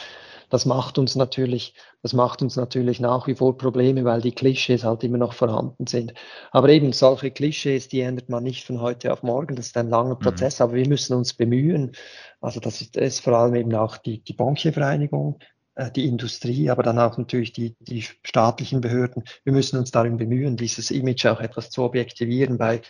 das 0.50 0.66
macht 0.66 0.98
uns 0.98 1.16
natürlich, 1.16 1.74
das 2.02 2.12
macht 2.12 2.42
uns 2.42 2.54
natürlich 2.54 3.00
nach 3.00 3.26
wie 3.26 3.34
vor 3.34 3.58
Probleme, 3.58 4.04
weil 4.04 4.20
die 4.20 4.30
Klischees 4.30 4.84
halt 4.84 5.02
immer 5.02 5.18
noch 5.18 5.32
vorhanden 5.32 5.88
sind. 5.88 6.14
Aber 6.52 6.68
eben 6.68 6.92
solche 6.92 7.32
Klischees, 7.32 7.88
die 7.88 8.02
ändert 8.02 8.28
man 8.28 8.44
nicht 8.44 8.64
von 8.64 8.80
heute 8.80 9.12
auf 9.12 9.24
morgen. 9.24 9.56
Das 9.56 9.66
ist 9.66 9.76
ein 9.76 9.90
langer 9.90 10.14
mhm. 10.14 10.20
Prozess, 10.20 10.60
mhm. 10.60 10.62
aber 10.62 10.74
wir 10.74 10.88
müssen 10.88 11.16
uns 11.16 11.34
bemühen. 11.34 11.96
Also 12.40 12.60
das 12.60 12.80
ist, 12.80 12.96
ist 12.96 13.20
vor 13.20 13.32
allem 13.32 13.56
eben 13.56 13.74
auch 13.74 13.96
die, 13.96 14.22
die 14.22 14.34
Bankiervereinigung, 14.34 15.40
die 15.94 16.06
Industrie, 16.06 16.70
aber 16.70 16.82
dann 16.82 16.98
auch 16.98 17.16
natürlich 17.18 17.52
die, 17.52 17.76
die 17.80 18.02
staatlichen 18.24 18.80
Behörden. 18.80 19.22
Wir 19.44 19.52
müssen 19.52 19.78
uns 19.78 19.90
darin 19.90 20.16
bemühen, 20.16 20.56
dieses 20.56 20.90
Image 20.90 21.26
auch 21.26 21.40
etwas 21.40 21.70
zu 21.70 21.82
objektivieren 21.84 22.58
bei, 22.58 22.80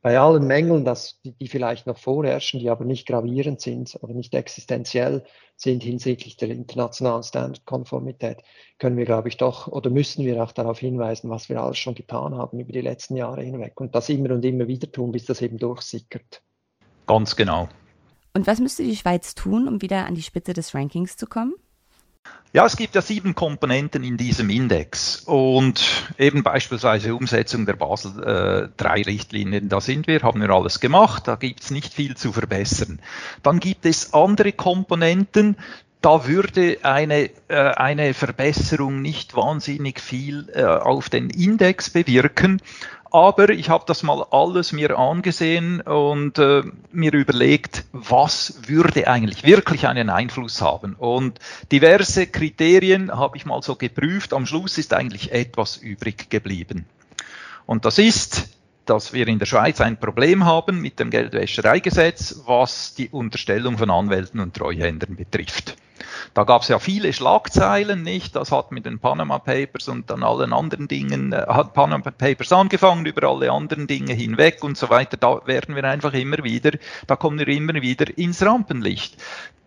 bei 0.00 0.20
allen 0.20 0.46
Mängeln, 0.46 0.84
dass, 0.84 1.20
die, 1.22 1.32
die 1.32 1.48
vielleicht 1.48 1.88
noch 1.88 1.98
vorherrschen, 1.98 2.60
die 2.60 2.70
aber 2.70 2.84
nicht 2.84 3.08
gravierend 3.08 3.60
sind 3.60 3.98
oder 4.00 4.14
nicht 4.14 4.32
existenziell 4.34 5.24
sind 5.56 5.82
hinsichtlich 5.82 6.36
der 6.36 6.50
internationalen 6.50 7.24
Standardkonformität, 7.24 8.38
können 8.78 8.96
wir, 8.96 9.06
glaube 9.06 9.28
ich, 9.28 9.38
doch 9.38 9.66
oder 9.66 9.90
müssen 9.90 10.24
wir 10.24 10.40
auch 10.42 10.52
darauf 10.52 10.78
hinweisen, 10.78 11.30
was 11.30 11.48
wir 11.48 11.60
alles 11.60 11.78
schon 11.78 11.96
getan 11.96 12.36
haben 12.36 12.60
über 12.60 12.72
die 12.72 12.82
letzten 12.82 13.16
Jahre 13.16 13.42
hinweg 13.42 13.80
und 13.80 13.94
das 13.94 14.08
immer 14.08 14.32
und 14.32 14.44
immer 14.44 14.68
wieder 14.68 14.92
tun, 14.92 15.10
bis 15.10 15.24
das 15.24 15.42
eben 15.42 15.58
durchsickert. 15.58 16.42
Ganz 17.06 17.34
genau. 17.34 17.68
Und 18.34 18.46
was 18.46 18.60
müsste 18.60 18.84
die 18.84 18.94
Schweiz 18.94 19.34
tun, 19.34 19.66
um 19.66 19.82
wieder 19.82 20.06
an 20.06 20.14
die 20.14 20.22
Spitze 20.22 20.52
des 20.52 20.74
Rankings 20.74 21.16
zu 21.16 21.26
kommen? 21.26 21.54
Ja, 22.52 22.64
es 22.64 22.76
gibt 22.76 22.94
ja 22.94 23.02
sieben 23.02 23.34
Komponenten 23.34 24.02
in 24.02 24.16
diesem 24.16 24.48
Index 24.48 25.20
und 25.26 25.84
eben 26.16 26.42
beispielsweise 26.42 27.14
Umsetzung 27.14 27.66
der 27.66 27.74
Basel 27.74 28.22
äh, 28.22 28.68
3 28.78 29.02
Richtlinien, 29.02 29.68
da 29.68 29.82
sind 29.82 30.06
wir, 30.06 30.22
haben 30.22 30.40
wir 30.40 30.48
alles 30.48 30.80
gemacht, 30.80 31.28
da 31.28 31.36
gibt 31.36 31.62
es 31.62 31.70
nicht 31.70 31.92
viel 31.92 32.16
zu 32.16 32.32
verbessern. 32.32 33.00
Dann 33.42 33.60
gibt 33.60 33.84
es 33.84 34.14
andere 34.14 34.52
Komponenten, 34.52 35.58
da 36.00 36.26
würde 36.26 36.78
eine, 36.82 37.30
äh, 37.48 37.56
eine 37.56 38.14
Verbesserung 38.14 39.02
nicht 39.02 39.34
wahnsinnig 39.34 40.00
viel 40.00 40.48
äh, 40.54 40.62
auf 40.62 41.08
den 41.08 41.30
Index 41.30 41.90
bewirken. 41.90 42.60
Aber 43.10 43.50
ich 43.50 43.70
habe 43.70 43.84
das 43.86 44.02
mal 44.02 44.26
alles 44.30 44.72
mir 44.72 44.98
angesehen 44.98 45.80
und 45.80 46.38
äh, 46.38 46.62
mir 46.92 47.12
überlegt, 47.12 47.84
was 47.92 48.60
würde 48.66 49.08
eigentlich 49.08 49.44
wirklich 49.44 49.86
einen 49.86 50.10
Einfluss 50.10 50.60
haben. 50.60 50.94
Und 50.94 51.38
diverse 51.72 52.26
Kriterien 52.26 53.10
habe 53.10 53.36
ich 53.36 53.46
mal 53.46 53.62
so 53.62 53.76
geprüft. 53.76 54.34
Am 54.34 54.44
Schluss 54.44 54.76
ist 54.76 54.92
eigentlich 54.92 55.32
etwas 55.32 55.76
übrig 55.76 56.28
geblieben. 56.30 56.84
Und 57.64 57.84
das 57.84 57.98
ist, 57.98 58.48
dass 58.84 59.12
wir 59.12 59.26
in 59.28 59.38
der 59.38 59.46
Schweiz 59.46 59.80
ein 59.80 59.98
Problem 59.98 60.44
haben 60.44 60.80
mit 60.80 61.00
dem 61.00 61.10
Geldwäschereigesetz, 61.10 62.42
was 62.46 62.94
die 62.94 63.08
Unterstellung 63.08 63.78
von 63.78 63.90
Anwälten 63.90 64.40
und 64.40 64.54
Treuhändern 64.54 65.16
betrifft. 65.16 65.76
Da 66.34 66.44
gab 66.44 66.62
es 66.62 66.68
ja 66.68 66.78
viele 66.78 67.12
Schlagzeilen, 67.12 68.02
nicht? 68.02 68.36
Das 68.36 68.52
hat 68.52 68.72
mit 68.72 68.86
den 68.86 68.98
Panama 68.98 69.38
Papers 69.38 69.88
und 69.88 70.10
dann 70.10 70.22
allen 70.22 70.52
anderen 70.52 70.88
Dingen, 70.88 71.32
äh, 71.32 71.46
hat 71.48 71.74
Panama 71.74 72.10
Papers 72.10 72.52
angefangen, 72.52 73.06
über 73.06 73.28
alle 73.28 73.50
anderen 73.50 73.86
Dinge 73.86 74.12
hinweg 74.12 74.62
und 74.62 74.76
so 74.76 74.90
weiter. 74.90 75.16
Da 75.16 75.46
werden 75.46 75.74
wir 75.74 75.84
einfach 75.84 76.12
immer 76.12 76.42
wieder, 76.44 76.72
da 77.06 77.16
kommen 77.16 77.38
wir 77.38 77.48
immer 77.48 77.74
wieder 77.74 78.06
ins 78.16 78.44
Rampenlicht. 78.44 79.16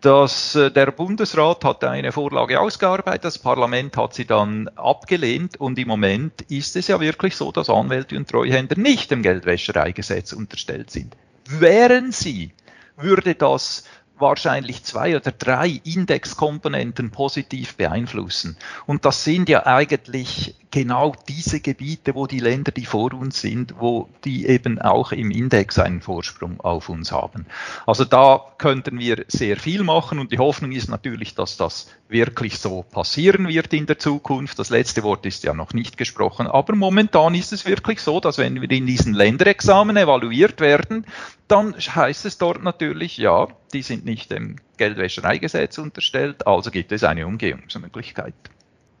Das, 0.00 0.54
äh, 0.54 0.70
der 0.70 0.92
Bundesrat 0.92 1.62
hat 1.64 1.84
eine 1.84 2.10
Vorlage 2.12 2.58
ausgearbeitet, 2.58 3.24
das 3.24 3.38
Parlament 3.38 3.98
hat 3.98 4.14
sie 4.14 4.24
dann 4.24 4.68
abgelehnt 4.68 5.60
und 5.60 5.78
im 5.78 5.88
Moment 5.88 6.40
ist 6.42 6.74
es 6.76 6.88
ja 6.88 7.00
wirklich 7.00 7.36
so, 7.36 7.52
dass 7.52 7.68
Anwälte 7.68 8.16
und 8.16 8.28
Treuhänder 8.28 8.78
nicht 8.78 9.10
dem 9.10 9.22
Geldwäschereigesetz 9.22 10.32
unterstellt 10.32 10.90
sind. 10.90 11.16
Wären 11.46 12.12
sie, 12.12 12.52
würde 12.96 13.34
das 13.34 13.84
wahrscheinlich 14.20 14.84
zwei 14.84 15.16
oder 15.16 15.32
drei 15.32 15.80
Indexkomponenten 15.84 17.10
positiv 17.10 17.76
beeinflussen. 17.76 18.56
Und 18.86 19.04
das 19.04 19.24
sind 19.24 19.48
ja 19.48 19.66
eigentlich 19.66 20.54
genau 20.70 21.14
diese 21.28 21.60
Gebiete, 21.60 22.14
wo 22.14 22.26
die 22.26 22.38
Länder, 22.38 22.70
die 22.72 22.86
vor 22.86 23.12
uns 23.12 23.40
sind, 23.40 23.74
wo 23.78 24.08
die 24.24 24.46
eben 24.46 24.80
auch 24.80 25.12
im 25.12 25.30
Index 25.30 25.78
einen 25.78 26.00
Vorsprung 26.00 26.60
auf 26.60 26.88
uns 26.88 27.10
haben. 27.12 27.46
Also 27.86 28.04
da 28.04 28.44
könnten 28.58 28.98
wir 28.98 29.24
sehr 29.28 29.56
viel 29.56 29.82
machen 29.82 30.18
und 30.18 30.32
die 30.32 30.38
Hoffnung 30.38 30.72
ist 30.72 30.88
natürlich, 30.88 31.34
dass 31.34 31.56
das 31.56 31.88
wirklich 32.08 32.58
so 32.58 32.82
passieren 32.82 33.48
wird 33.48 33.72
in 33.72 33.86
der 33.86 33.98
Zukunft. 33.98 34.58
Das 34.58 34.70
letzte 34.70 35.02
Wort 35.02 35.26
ist 35.26 35.44
ja 35.44 35.54
noch 35.54 35.72
nicht 35.72 35.96
gesprochen, 35.96 36.46
aber 36.46 36.74
momentan 36.76 37.34
ist 37.34 37.52
es 37.52 37.66
wirklich 37.66 38.00
so, 38.00 38.20
dass 38.20 38.38
wenn 38.38 38.60
wir 38.60 38.70
in 38.70 38.86
diesen 38.86 39.14
Länderexamen 39.14 39.96
evaluiert 39.96 40.60
werden, 40.60 41.06
dann 41.48 41.74
heißt 41.74 42.26
es 42.26 42.38
dort 42.38 42.62
natürlich, 42.62 43.16
ja, 43.16 43.48
die 43.72 43.82
sind 43.82 44.04
nicht 44.04 44.30
dem 44.30 44.56
Geldwäschereigesetz 44.76 45.78
unterstellt, 45.78 46.46
also 46.46 46.70
gibt 46.70 46.92
es 46.92 47.04
eine 47.04 47.26
Umgehungsmöglichkeit. 47.26 48.34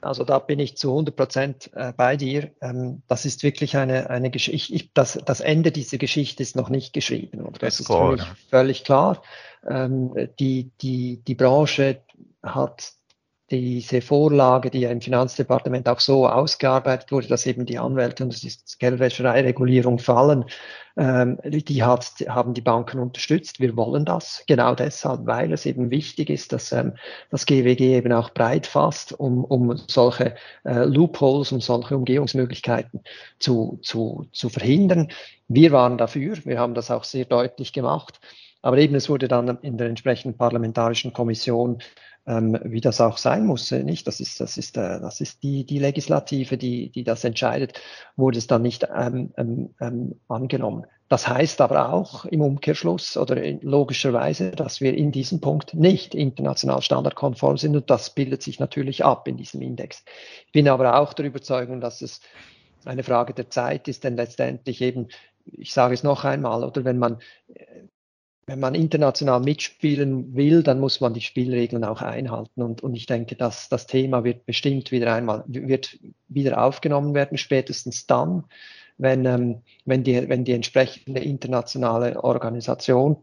Also 0.02 0.24
da 0.24 0.38
bin 0.38 0.58
ich 0.58 0.76
zu 0.76 0.90
100 0.90 1.14
Prozent 1.14 1.70
äh, 1.74 1.92
bei 1.94 2.16
dir. 2.16 2.50
Ähm, 2.62 3.02
das 3.06 3.26
ist 3.26 3.42
wirklich 3.42 3.76
eine, 3.76 4.08
eine 4.08 4.30
Geschichte. 4.30 4.88
Das, 4.94 5.18
das 5.24 5.40
Ende 5.40 5.72
dieser 5.72 5.98
Geschichte 5.98 6.42
ist 6.42 6.56
noch 6.56 6.70
nicht 6.70 6.92
geschrieben. 6.92 7.42
Oder? 7.42 7.58
Das, 7.58 7.80
ist, 7.80 7.86
klar, 7.86 8.16
ja. 8.16 8.26
völlig 8.48 8.84
klar. 8.84 9.22
Ähm, 9.68 10.14
die, 10.38 10.70
die, 10.80 11.22
die 11.22 11.34
Branche 11.34 12.00
hat 12.42 12.94
diese 13.50 14.00
Vorlage, 14.00 14.70
die 14.70 14.80
ja 14.80 14.90
im 14.90 15.00
Finanzdepartement 15.00 15.88
auch 15.88 16.00
so 16.00 16.28
ausgearbeitet 16.28 17.10
wurde, 17.10 17.26
dass 17.26 17.46
eben 17.46 17.66
die 17.66 17.78
Anwälte 17.78 18.24
und 18.24 18.42
die 18.42 18.52
Geldwäschereiregulierung 18.78 19.98
fallen, 19.98 20.44
ähm, 20.96 21.38
die 21.44 21.82
hat, 21.82 22.12
haben 22.28 22.54
die 22.54 22.60
Banken 22.60 23.00
unterstützt. 23.00 23.58
Wir 23.58 23.76
wollen 23.76 24.04
das 24.04 24.44
genau 24.46 24.74
deshalb, 24.74 25.26
weil 25.26 25.52
es 25.52 25.66
eben 25.66 25.90
wichtig 25.90 26.30
ist, 26.30 26.52
dass 26.52 26.70
ähm, 26.72 26.94
das 27.30 27.46
GWG 27.46 27.96
eben 27.96 28.12
auch 28.12 28.30
breit 28.30 28.66
fasst, 28.66 29.12
um, 29.12 29.44
um 29.44 29.76
solche 29.88 30.36
äh, 30.64 30.84
Loopholes, 30.84 31.52
um 31.52 31.60
solche 31.60 31.96
Umgehungsmöglichkeiten 31.96 33.02
zu, 33.38 33.78
zu, 33.82 34.26
zu 34.32 34.48
verhindern. 34.48 35.08
Wir 35.48 35.72
waren 35.72 35.98
dafür, 35.98 36.36
wir 36.44 36.58
haben 36.58 36.74
das 36.74 36.90
auch 36.90 37.04
sehr 37.04 37.24
deutlich 37.24 37.72
gemacht. 37.72 38.20
Aber 38.62 38.76
eben, 38.78 38.94
es 38.94 39.08
wurde 39.08 39.26
dann 39.26 39.58
in 39.62 39.78
der 39.78 39.88
entsprechenden 39.88 40.36
parlamentarischen 40.36 41.12
Kommission 41.12 41.78
ähm, 42.30 42.56
wie 42.62 42.80
das 42.80 43.00
auch 43.00 43.18
sein 43.18 43.44
muss. 43.44 43.72
Äh, 43.72 43.82
nicht? 43.82 44.06
Das 44.06 44.20
ist, 44.20 44.40
das 44.40 44.56
ist, 44.56 44.76
äh, 44.76 45.00
das 45.00 45.20
ist 45.20 45.42
die, 45.42 45.64
die 45.64 45.78
Legislative, 45.78 46.56
die, 46.56 46.90
die 46.90 47.02
das 47.02 47.24
entscheidet, 47.24 47.80
wurde 48.16 48.38
es 48.38 48.46
dann 48.46 48.62
nicht 48.62 48.86
ähm, 48.94 49.32
ähm, 49.36 49.74
ähm 49.80 50.14
angenommen. 50.28 50.86
Das 51.08 51.26
heißt 51.26 51.60
aber 51.60 51.92
auch 51.92 52.24
im 52.24 52.40
Umkehrschluss 52.40 53.16
oder 53.16 53.42
in, 53.42 53.60
logischerweise, 53.62 54.52
dass 54.52 54.80
wir 54.80 54.94
in 54.94 55.10
diesem 55.10 55.40
Punkt 55.40 55.74
nicht 55.74 56.14
international 56.14 56.82
standardkonform 56.82 57.56
sind 57.56 57.74
und 57.74 57.90
das 57.90 58.14
bildet 58.14 58.42
sich 58.42 58.60
natürlich 58.60 59.04
ab 59.04 59.26
in 59.26 59.36
diesem 59.36 59.60
Index. 59.60 60.04
Ich 60.46 60.52
bin 60.52 60.68
aber 60.68 61.00
auch 61.00 61.12
der 61.14 61.26
Überzeugung, 61.26 61.80
dass 61.80 62.00
es 62.00 62.20
eine 62.84 63.02
Frage 63.02 63.34
der 63.34 63.50
Zeit 63.50 63.88
ist, 63.88 64.04
denn 64.04 64.14
letztendlich 64.14 64.80
eben, 64.80 65.08
ich 65.44 65.74
sage 65.74 65.94
es 65.94 66.04
noch 66.04 66.24
einmal, 66.24 66.62
oder 66.62 66.84
wenn 66.84 66.98
man 66.98 67.18
wenn 68.50 68.58
man 68.58 68.74
international 68.74 69.38
mitspielen 69.38 70.34
will, 70.34 70.64
dann 70.64 70.80
muss 70.80 71.00
man 71.00 71.14
die 71.14 71.20
Spielregeln 71.20 71.84
auch 71.84 72.02
einhalten. 72.02 72.62
Und, 72.62 72.82
und 72.82 72.96
ich 72.96 73.06
denke, 73.06 73.36
dass 73.36 73.68
das 73.68 73.86
Thema 73.86 74.24
wird 74.24 74.44
bestimmt 74.44 74.90
wieder 74.90 75.14
einmal, 75.14 75.44
wird 75.46 76.00
wieder 76.26 76.60
aufgenommen 76.60 77.14
werden, 77.14 77.38
spätestens 77.38 78.08
dann, 78.08 78.42
wenn, 78.98 79.24
ähm, 79.24 79.62
wenn, 79.84 80.02
die, 80.02 80.28
wenn 80.28 80.44
die 80.44 80.50
entsprechende 80.50 81.20
internationale 81.20 82.24
Organisation 82.24 83.18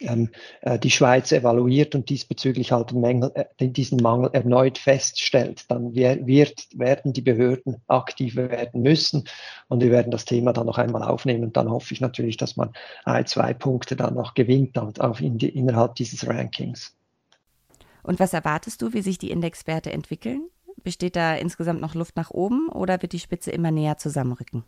die 0.00 0.90
Schweiz 0.90 1.30
evaluiert 1.30 1.94
und 1.94 2.08
diesbezüglich 2.08 2.72
halt 2.72 2.90
den 2.90 3.00
Mängel, 3.00 3.32
äh, 3.34 3.68
diesen 3.68 3.98
Mangel 4.00 4.30
erneut 4.32 4.78
feststellt, 4.78 5.64
dann 5.68 5.94
wird, 5.94 6.68
werden 6.74 7.12
die 7.12 7.20
Behörden 7.20 7.82
aktiver 7.86 8.48
werden 8.48 8.82
müssen 8.82 9.24
und 9.68 9.82
wir 9.82 9.90
werden 9.90 10.10
das 10.10 10.24
Thema 10.24 10.52
dann 10.52 10.66
noch 10.66 10.78
einmal 10.78 11.02
aufnehmen. 11.02 11.44
Und 11.44 11.56
dann 11.56 11.70
hoffe 11.70 11.92
ich 11.92 12.00
natürlich, 12.00 12.38
dass 12.38 12.56
man 12.56 12.72
ein, 13.04 13.26
zwei 13.26 13.52
Punkte 13.52 13.94
dann 13.94 14.14
noch 14.14 14.34
gewinnt 14.34 14.78
auf 14.78 15.20
in 15.20 15.36
die, 15.36 15.50
innerhalb 15.50 15.96
dieses 15.96 16.26
Rankings. 16.26 16.94
Und 18.02 18.18
was 18.18 18.32
erwartest 18.32 18.80
du, 18.80 18.94
wie 18.94 19.02
sich 19.02 19.18
die 19.18 19.30
Indexwerte 19.30 19.92
entwickeln? 19.92 20.48
Besteht 20.82 21.14
da 21.14 21.34
insgesamt 21.34 21.82
noch 21.82 21.94
Luft 21.94 22.16
nach 22.16 22.30
oben 22.30 22.70
oder 22.70 23.02
wird 23.02 23.12
die 23.12 23.18
Spitze 23.18 23.50
immer 23.50 23.70
näher 23.70 23.98
zusammenrücken? 23.98 24.64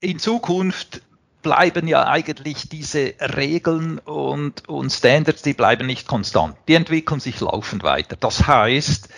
In 0.00 0.18
Zukunft 0.18 1.02
bleiben 1.42 1.88
ja 1.88 2.06
eigentlich 2.06 2.68
diese 2.68 3.14
Regeln 3.20 3.98
und, 3.98 4.68
und 4.68 4.90
Standards, 4.90 5.42
die 5.42 5.54
bleiben 5.54 5.86
nicht 5.86 6.06
konstant. 6.06 6.56
Die 6.68 6.74
entwickeln 6.74 7.20
sich 7.20 7.40
laufend 7.40 7.82
weiter. 7.82 8.16
Das 8.18 8.46
heißt, 8.46 9.08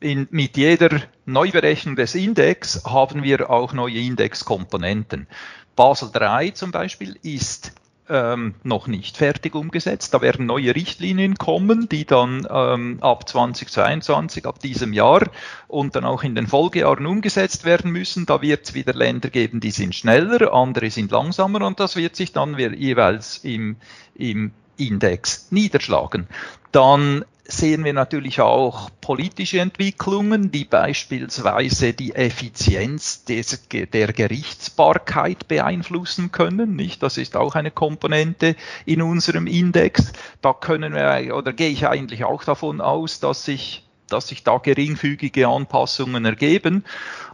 in, 0.00 0.28
mit 0.30 0.56
jeder 0.56 1.00
Neuberechnung 1.24 1.96
des 1.96 2.14
Index 2.14 2.84
haben 2.84 3.22
wir 3.22 3.50
auch 3.50 3.72
neue 3.72 3.98
Indexkomponenten. 3.98 5.26
Basel 5.74 6.10
III 6.14 6.54
zum 6.54 6.70
Beispiel 6.70 7.18
ist 7.22 7.72
ähm, 8.08 8.54
noch 8.62 8.86
nicht 8.86 9.16
fertig 9.16 9.54
umgesetzt. 9.54 10.14
Da 10.14 10.20
werden 10.20 10.46
neue 10.46 10.74
Richtlinien 10.74 11.36
kommen, 11.36 11.88
die 11.88 12.04
dann 12.04 12.46
ähm, 12.50 12.98
ab 13.00 13.28
2022, 13.28 14.46
ab 14.46 14.60
diesem 14.60 14.92
Jahr 14.92 15.28
und 15.68 15.96
dann 15.96 16.04
auch 16.04 16.22
in 16.22 16.34
den 16.34 16.46
Folgejahren 16.46 17.06
umgesetzt 17.06 17.64
werden 17.64 17.90
müssen. 17.90 18.26
Da 18.26 18.42
wird 18.42 18.64
es 18.64 18.74
wieder 18.74 18.94
Länder 18.94 19.30
geben, 19.30 19.60
die 19.60 19.70
sind 19.70 19.94
schneller, 19.94 20.52
andere 20.52 20.90
sind 20.90 21.10
langsamer 21.10 21.66
und 21.66 21.80
das 21.80 21.96
wird 21.96 22.16
sich 22.16 22.32
dann 22.32 22.58
jeweils 22.58 23.38
im, 23.38 23.76
im 24.14 24.52
Index 24.76 25.48
niederschlagen. 25.50 26.28
Dann 26.72 27.24
sehen 27.48 27.84
wir 27.84 27.92
natürlich 27.92 28.40
auch 28.40 28.90
politische 29.00 29.60
Entwicklungen, 29.60 30.50
die 30.50 30.64
beispielsweise 30.64 31.92
die 31.92 32.14
Effizienz 32.14 33.24
des, 33.24 33.68
der 33.70 34.12
Gerichtsbarkeit 34.12 35.48
beeinflussen 35.48 36.32
können. 36.32 36.76
Nicht? 36.76 37.02
Das 37.02 37.18
ist 37.18 37.36
auch 37.36 37.54
eine 37.54 37.70
Komponente 37.70 38.56
in 38.84 39.02
unserem 39.02 39.46
Index. 39.46 40.12
Da 40.42 40.52
können 40.52 40.94
wir, 40.94 41.36
oder 41.36 41.52
gehe 41.52 41.70
ich 41.70 41.86
eigentlich 41.86 42.24
auch 42.24 42.44
davon 42.44 42.80
aus, 42.80 43.20
dass 43.20 43.44
sich 43.44 43.82
dass 44.08 44.28
sich 44.28 44.44
da 44.44 44.58
geringfügige 44.58 45.48
Anpassungen 45.48 46.24
ergeben. 46.24 46.84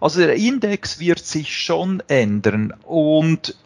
Also 0.00 0.20
der 0.20 0.36
Index 0.36 0.98
wird 1.00 1.18
sich 1.18 1.54
schon 1.54 2.02
ändern 2.08 2.72
und 2.84 3.56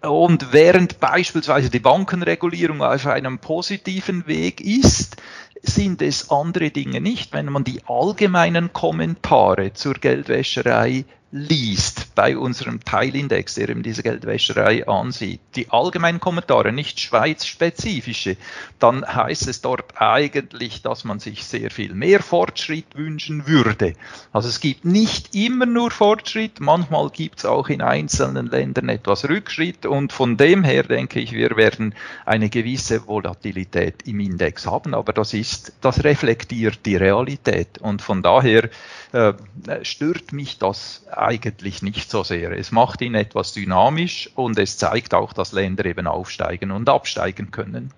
und 0.00 0.52
während 0.52 1.00
beispielsweise 1.00 1.70
die 1.70 1.78
Bankenregulierung 1.78 2.82
auf 2.82 3.06
einem 3.06 3.38
positiven 3.38 4.26
Weg 4.26 4.60
ist, 4.60 5.16
sind 5.66 6.02
es 6.02 6.30
andere 6.30 6.70
Dinge 6.70 7.00
nicht. 7.00 7.32
Wenn 7.32 7.46
man 7.46 7.64
die 7.64 7.80
allgemeinen 7.86 8.72
Kommentare 8.72 9.72
zur 9.72 9.94
Geldwäscherei 9.94 11.04
liest 11.36 12.14
bei 12.14 12.38
unserem 12.38 12.84
Teilindex, 12.84 13.54
der 13.54 13.68
eben 13.68 13.82
diese 13.82 14.04
Geldwäscherei 14.04 14.86
ansieht, 14.86 15.40
die 15.56 15.68
allgemeinen 15.68 16.20
Kommentare, 16.20 16.70
nicht 16.70 17.00
schweizspezifische, 17.00 18.36
dann 18.78 19.04
heißt 19.04 19.48
es 19.48 19.60
dort 19.60 20.00
eigentlich, 20.00 20.82
dass 20.82 21.02
man 21.02 21.18
sich 21.18 21.44
sehr 21.44 21.72
viel 21.72 21.92
mehr 21.92 22.22
Fortschritt 22.22 22.94
wünschen 22.94 23.48
würde. 23.48 23.94
Also 24.32 24.48
es 24.48 24.60
gibt 24.60 24.84
nicht 24.84 25.34
immer 25.34 25.66
nur 25.66 25.90
Fortschritt, 25.90 26.60
manchmal 26.60 27.10
gibt 27.10 27.40
es 27.40 27.46
auch 27.46 27.68
in 27.68 27.82
einzelnen 27.82 28.46
Ländern 28.46 28.88
etwas 28.88 29.28
Rückschritt 29.28 29.86
und 29.86 30.12
von 30.12 30.36
dem 30.36 30.62
her 30.62 30.84
denke 30.84 31.18
ich, 31.18 31.32
wir 31.32 31.56
werden 31.56 31.96
eine 32.24 32.48
gewisse 32.48 33.08
Volatilität 33.08 34.06
im 34.06 34.20
Index 34.20 34.66
haben, 34.66 34.94
aber 34.94 35.12
das 35.12 35.34
ist, 35.34 35.72
das 35.80 36.04
reflektiert 36.04 36.86
die 36.86 36.94
Realität 36.94 37.78
und 37.78 38.02
von 38.02 38.22
daher 38.22 38.70
äh, 39.10 39.32
stört 39.82 40.32
mich 40.32 40.58
das 40.58 41.04
eigentlich 41.24 41.82
nicht 41.82 42.10
so 42.10 42.22
sehr. 42.22 42.52
Es 42.52 42.72
macht 42.72 43.00
ihn 43.00 43.14
etwas 43.14 43.52
dynamisch 43.52 44.30
und 44.34 44.58
es 44.58 44.78
zeigt 44.78 45.14
auch, 45.14 45.32
dass 45.32 45.52
Länder 45.52 45.84
eben 45.84 46.06
aufsteigen 46.06 46.70
und 46.70 46.88
absteigen 46.88 47.50
können. 47.50 47.92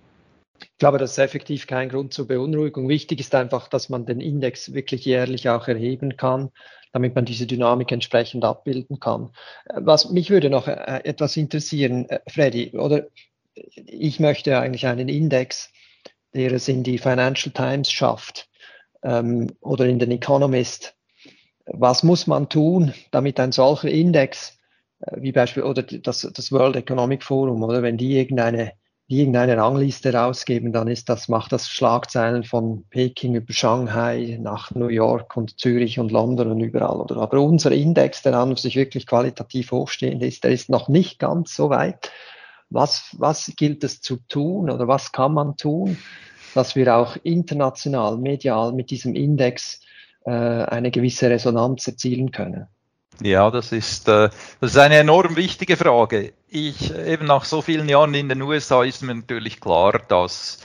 Ich 0.61 0.79
glaube, 0.79 0.99
das 0.99 1.13
ist 1.13 1.19
effektiv 1.19 1.67
kein 1.67 1.89
Grund 1.89 2.15
zur 2.15 2.29
Beunruhigung. 2.29 2.89
Wichtig 2.89 3.21
ist 3.21 3.35
einfach, 3.35 3.69
dass 3.69 3.89
man 3.89 4.07
den 4.07 4.21
Index 4.21 4.73
wirklich 4.73 5.05
jährlich 5.05 5.49
auch 5.49 5.69
erheben 5.69 6.17
kann, 6.17 6.51
damit 6.93 7.15
man 7.15 7.25
diese 7.25 7.47
Dynamik 7.47 7.93
entsprechend 7.93 8.45
abbilden 8.45 8.99
kann. 9.01 9.31
Was 9.75 10.11
mich 10.11 10.31
würde 10.31 10.51
noch 10.51 10.67
äh, 10.67 11.01
etwas 11.05 11.37
interessieren, 11.37 12.09
äh, 12.09 12.21
Freddy, 12.29 12.73
oder 12.77 13.07
ich 13.55 14.21
möchte 14.21 14.59
eigentlich 14.59 14.87
einen 14.87 15.09
Index, 15.09 15.71
der 16.35 16.53
es 16.53 16.69
in 16.69 16.83
die 16.83 16.99
Financial 16.99 17.53
Times 17.53 17.91
schafft 17.91 18.49
ähm, 19.03 19.51
oder 19.61 19.87
in 19.87 19.99
den 19.99 20.11
Economist 20.11 20.96
was 21.67 22.03
muss 22.03 22.27
man 22.27 22.49
tun, 22.49 22.95
damit 23.11 23.41
ein 23.41 23.53
solcher 23.53 23.89
Index, 23.89 24.59
äh, 25.01 25.21
wie 25.21 25.33
beispielsweise 25.33 25.71
oder 25.71 25.83
das, 25.83 26.29
das 26.33 26.53
World 26.53 26.77
Economic 26.77 27.23
Forum, 27.23 27.63
oder 27.63 27.83
wenn 27.83 27.97
die 27.97 28.17
irgendeine, 28.17 28.73
die 29.09 29.21
irgendeine 29.21 29.57
Rangliste 29.57 30.13
rausgeben, 30.13 30.73
dann 30.73 30.89
ist 30.89 31.09
das, 31.09 31.29
macht 31.29 31.53
das 31.53 31.69
Schlagzeilen 31.69 32.45
von 32.45 32.85
Peking 32.91 33.35
über 33.35 33.53
Shanghai 33.53 34.39
nach 34.41 34.75
New 34.75 34.89
York 34.89 35.37
und 35.37 35.61
Zürich 35.61 35.99
und 35.99 36.11
London 36.11 36.51
und 36.51 36.61
überall. 36.61 37.01
Oder? 37.01 37.17
Aber 37.19 37.41
unser 37.41 37.73
Index, 37.73 38.23
der 38.23 38.35
an 38.35 38.57
sich 38.57 38.75
wirklich 38.75 39.07
qualitativ 39.07 39.71
hochstehend 39.71 40.23
ist, 40.23 40.45
der 40.45 40.51
ist 40.51 40.71
noch 40.71 40.89
nicht 40.89 41.19
ganz 41.19 41.55
so 41.55 41.71
weit. 41.71 42.11
Was, 42.69 43.15
was 43.17 43.53
gilt 43.57 43.85
es 43.85 44.01
zu 44.01 44.17
tun 44.29 44.71
oder 44.71 44.89
was 44.89 45.13
kann 45.13 45.35
man 45.35 45.57
tun, 45.57 45.99
dass 46.55 46.75
wir 46.75 46.97
auch 46.97 47.17
international, 47.23 48.19
medial 48.19 48.73
mit 48.73 48.91
diesem 48.91 49.15
Index 49.15 49.81
äh, 50.27 50.31
eine 50.31 50.91
gewisse 50.91 51.31
Resonanz 51.31 51.87
erzielen 51.87 52.33
können? 52.33 52.67
Ja, 53.23 53.51
das 53.51 53.73
ist, 53.73 54.09
äh, 54.09 54.29
das 54.61 54.73
ist 54.73 54.79
eine 54.79 54.97
enorm 54.97 55.37
wichtige 55.37 55.77
Frage. 55.77 56.35
Ich, 56.49 56.95
eben 56.95 57.27
nach 57.27 57.45
so 57.45 57.63
vielen 57.63 57.89
Jahren 57.89 58.13
in 58.15 58.29
den 58.29 58.43
USA 58.43 58.85
ist 58.85 59.03
mir 59.03 59.15
natürlich 59.15 59.61
klar, 59.61 60.03
dass 60.09 60.59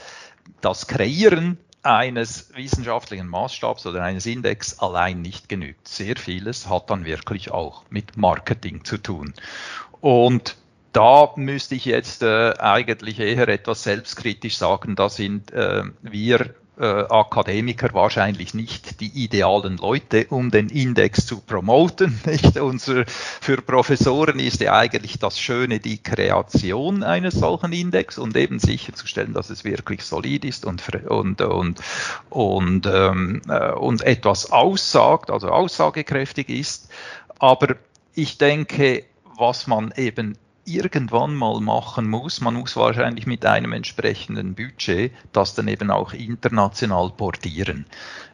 das 0.60 0.86
Kreieren 0.86 1.58
eines 1.82 2.54
wissenschaftlichen 2.54 3.26
Maßstabs 3.28 3.86
oder 3.86 4.02
eines 4.02 4.26
Index 4.26 4.78
allein 4.78 5.22
nicht 5.22 5.48
genügt. 5.48 5.88
Sehr 5.88 6.16
vieles 6.16 6.68
hat 6.68 6.90
dann 6.90 7.04
wirklich 7.04 7.50
auch 7.50 7.84
mit 7.88 8.16
Marketing 8.16 8.84
zu 8.84 8.98
tun. 8.98 9.34
Und 10.00 10.56
da 10.92 11.30
müsste 11.36 11.74
ich 11.74 11.86
jetzt 11.86 12.22
äh, 12.22 12.52
eigentlich 12.58 13.18
eher 13.18 13.48
etwas 13.48 13.82
selbstkritisch 13.82 14.58
sagen, 14.58 14.94
da 14.94 15.08
sind 15.08 15.52
äh, 15.52 15.84
wir 16.02 16.54
äh, 16.78 16.84
Akademiker 16.84 17.92
wahrscheinlich 17.92 18.54
nicht 18.54 19.00
die 19.00 19.24
idealen 19.24 19.76
Leute, 19.76 20.26
um 20.30 20.50
den 20.50 20.68
Index 20.68 21.26
zu 21.26 21.40
promoten. 21.40 22.20
Nicht? 22.26 22.58
Unser, 22.58 23.04
für 23.06 23.60
Professoren 23.60 24.38
ist 24.38 24.60
ja 24.60 24.74
eigentlich 24.74 25.18
das 25.18 25.38
Schöne 25.38 25.80
die 25.80 26.02
Kreation 26.02 27.02
eines 27.02 27.34
solchen 27.34 27.72
Index 27.72 28.18
und 28.18 28.36
eben 28.36 28.58
sicherzustellen, 28.58 29.34
dass 29.34 29.50
es 29.50 29.64
wirklich 29.64 30.02
solid 30.02 30.44
ist 30.44 30.64
und, 30.64 30.82
und, 31.08 31.42
und, 31.42 31.80
und, 32.30 32.86
ähm, 32.86 33.42
äh, 33.48 33.72
und 33.72 34.02
etwas 34.02 34.50
aussagt, 34.50 35.30
also 35.30 35.48
aussagekräftig 35.48 36.48
ist. 36.48 36.88
Aber 37.38 37.76
ich 38.14 38.38
denke, 38.38 39.04
was 39.36 39.66
man 39.66 39.92
eben 39.96 40.38
irgendwann 40.64 41.34
mal 41.34 41.60
machen 41.60 42.08
muss. 42.08 42.40
Man 42.40 42.54
muss 42.54 42.76
wahrscheinlich 42.76 43.26
mit 43.26 43.44
einem 43.44 43.72
entsprechenden 43.72 44.54
Budget 44.54 45.12
das 45.32 45.54
dann 45.54 45.68
eben 45.68 45.90
auch 45.90 46.12
international 46.12 47.10
portieren. 47.10 47.86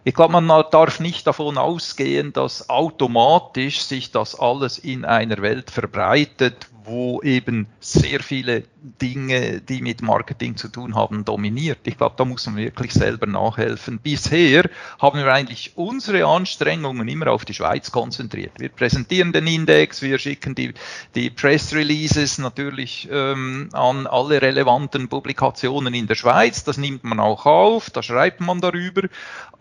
Ich 0.04 0.14
glaube, 0.14 0.40
man 0.40 0.64
darf 0.70 1.00
nicht 1.00 1.26
davon 1.26 1.58
ausgehen, 1.58 2.32
dass 2.32 2.70
automatisch 2.70 3.80
sich 3.82 4.10
das 4.10 4.38
alles 4.38 4.78
in 4.78 5.04
einer 5.04 5.42
Welt 5.42 5.70
verbreitet, 5.70 6.68
wo 6.84 7.20
eben 7.22 7.66
sehr 7.80 8.20
viele 8.20 8.64
Dinge, 8.80 9.60
die 9.60 9.82
mit 9.82 10.02
Marketing 10.02 10.56
zu 10.56 10.68
tun 10.68 10.94
haben, 10.94 11.24
dominiert. 11.24 11.80
Ich 11.84 11.96
glaube, 11.96 12.14
da 12.16 12.24
muss 12.24 12.46
man 12.46 12.56
wirklich 12.56 12.92
selber 12.92 13.26
nachhelfen. 13.26 13.98
Bisher 13.98 14.68
haben 14.98 15.18
wir 15.18 15.32
eigentlich 15.32 15.72
unsere 15.76 16.26
Anstrengungen 16.26 17.08
immer 17.08 17.28
auf 17.28 17.44
die 17.44 17.54
Schweiz 17.54 17.90
konzentriert. 17.90 18.52
Wir 18.58 18.68
präsentieren 18.68 19.32
den 19.32 19.46
Index, 19.46 20.02
wir 20.02 20.18
schicken 20.18 20.54
die, 20.54 20.74
die 21.14 21.30
Press 21.30 21.74
Releases 21.74 22.38
natürlich 22.38 23.08
ähm, 23.10 23.68
an 23.72 24.06
alle 24.06 24.40
relevanten 24.42 25.08
Publikationen 25.08 25.94
in 25.94 26.06
der 26.06 26.14
Schweiz. 26.14 26.64
Das 26.64 26.78
nimmt 26.78 27.04
man 27.04 27.20
auch 27.20 27.46
auf, 27.46 27.90
da 27.90 28.02
schreibt 28.02 28.40
man 28.40 28.60
darüber. 28.60 29.08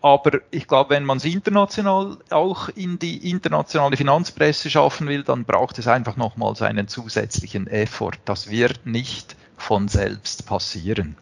Aber 0.00 0.40
ich 0.52 0.68
glaube, 0.68 0.90
wenn 0.90 1.04
man 1.04 1.16
es 1.16 1.24
international 1.24 2.18
auch 2.30 2.68
in 2.68 3.00
die 3.00 3.30
internationale 3.30 3.96
Finanzpresse 3.96 4.70
schaffen 4.70 5.08
will, 5.08 5.24
dann 5.24 5.44
braucht 5.44 5.76
es 5.78 5.88
einfach 5.88 6.16
nochmals 6.16 6.62
einen 6.62 6.86
zusätzlichen 6.86 7.66
Effort. 7.66 8.12
Das 8.24 8.48
wird 8.48 8.86
nicht 8.86 9.17
von 9.56 9.88
selbst 9.88 10.46
passieren. 10.46 11.16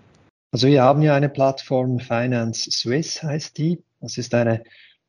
Also 0.53 0.69
wir 0.69 0.83
haben 0.83 1.03
ja 1.03 1.15
eine 1.15 1.29
Plattform 1.29 1.99
Finance 1.99 2.71
Swiss 2.71 3.23
heißt 3.23 3.59
die. 3.59 3.83
Das 4.01 4.19
ist 4.19 4.35
eine 4.35 4.63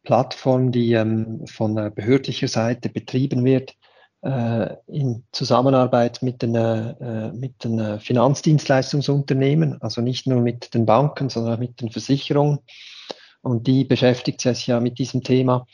Plattform, 0.04 0.72
die 0.72 0.94
ähm, 0.94 1.46
von 1.48 1.76
behördlicher 1.94 2.48
Seite 2.48 2.90
betrieben 2.90 3.44
wird 3.46 3.76
äh, 4.22 4.76
in 4.88 5.24
Zusammenarbeit 5.32 6.22
mit 6.22 6.42
den, 6.42 6.56
äh, 6.56 7.32
mit 7.34 7.64
den 7.64 7.80
äh, 7.80 8.00
Finanzdienstleistungsunternehmen, 8.00 9.82
also 9.82 10.02
nicht 10.02 10.28
nur 10.28 10.42
mit 10.42 10.74
den 10.74 10.86
Banken, 10.86 11.30
sondern 11.30 11.60
mit 11.60 11.82
den 11.82 11.92
Versicherungen 11.92 12.60
und 13.42 13.68
die 13.68 13.84
beschäftigt 13.84 14.42
sich 14.42 14.68
ja 14.68 14.80
mit 14.80 15.00
diesem 15.00 15.24
Thema. 15.24 15.68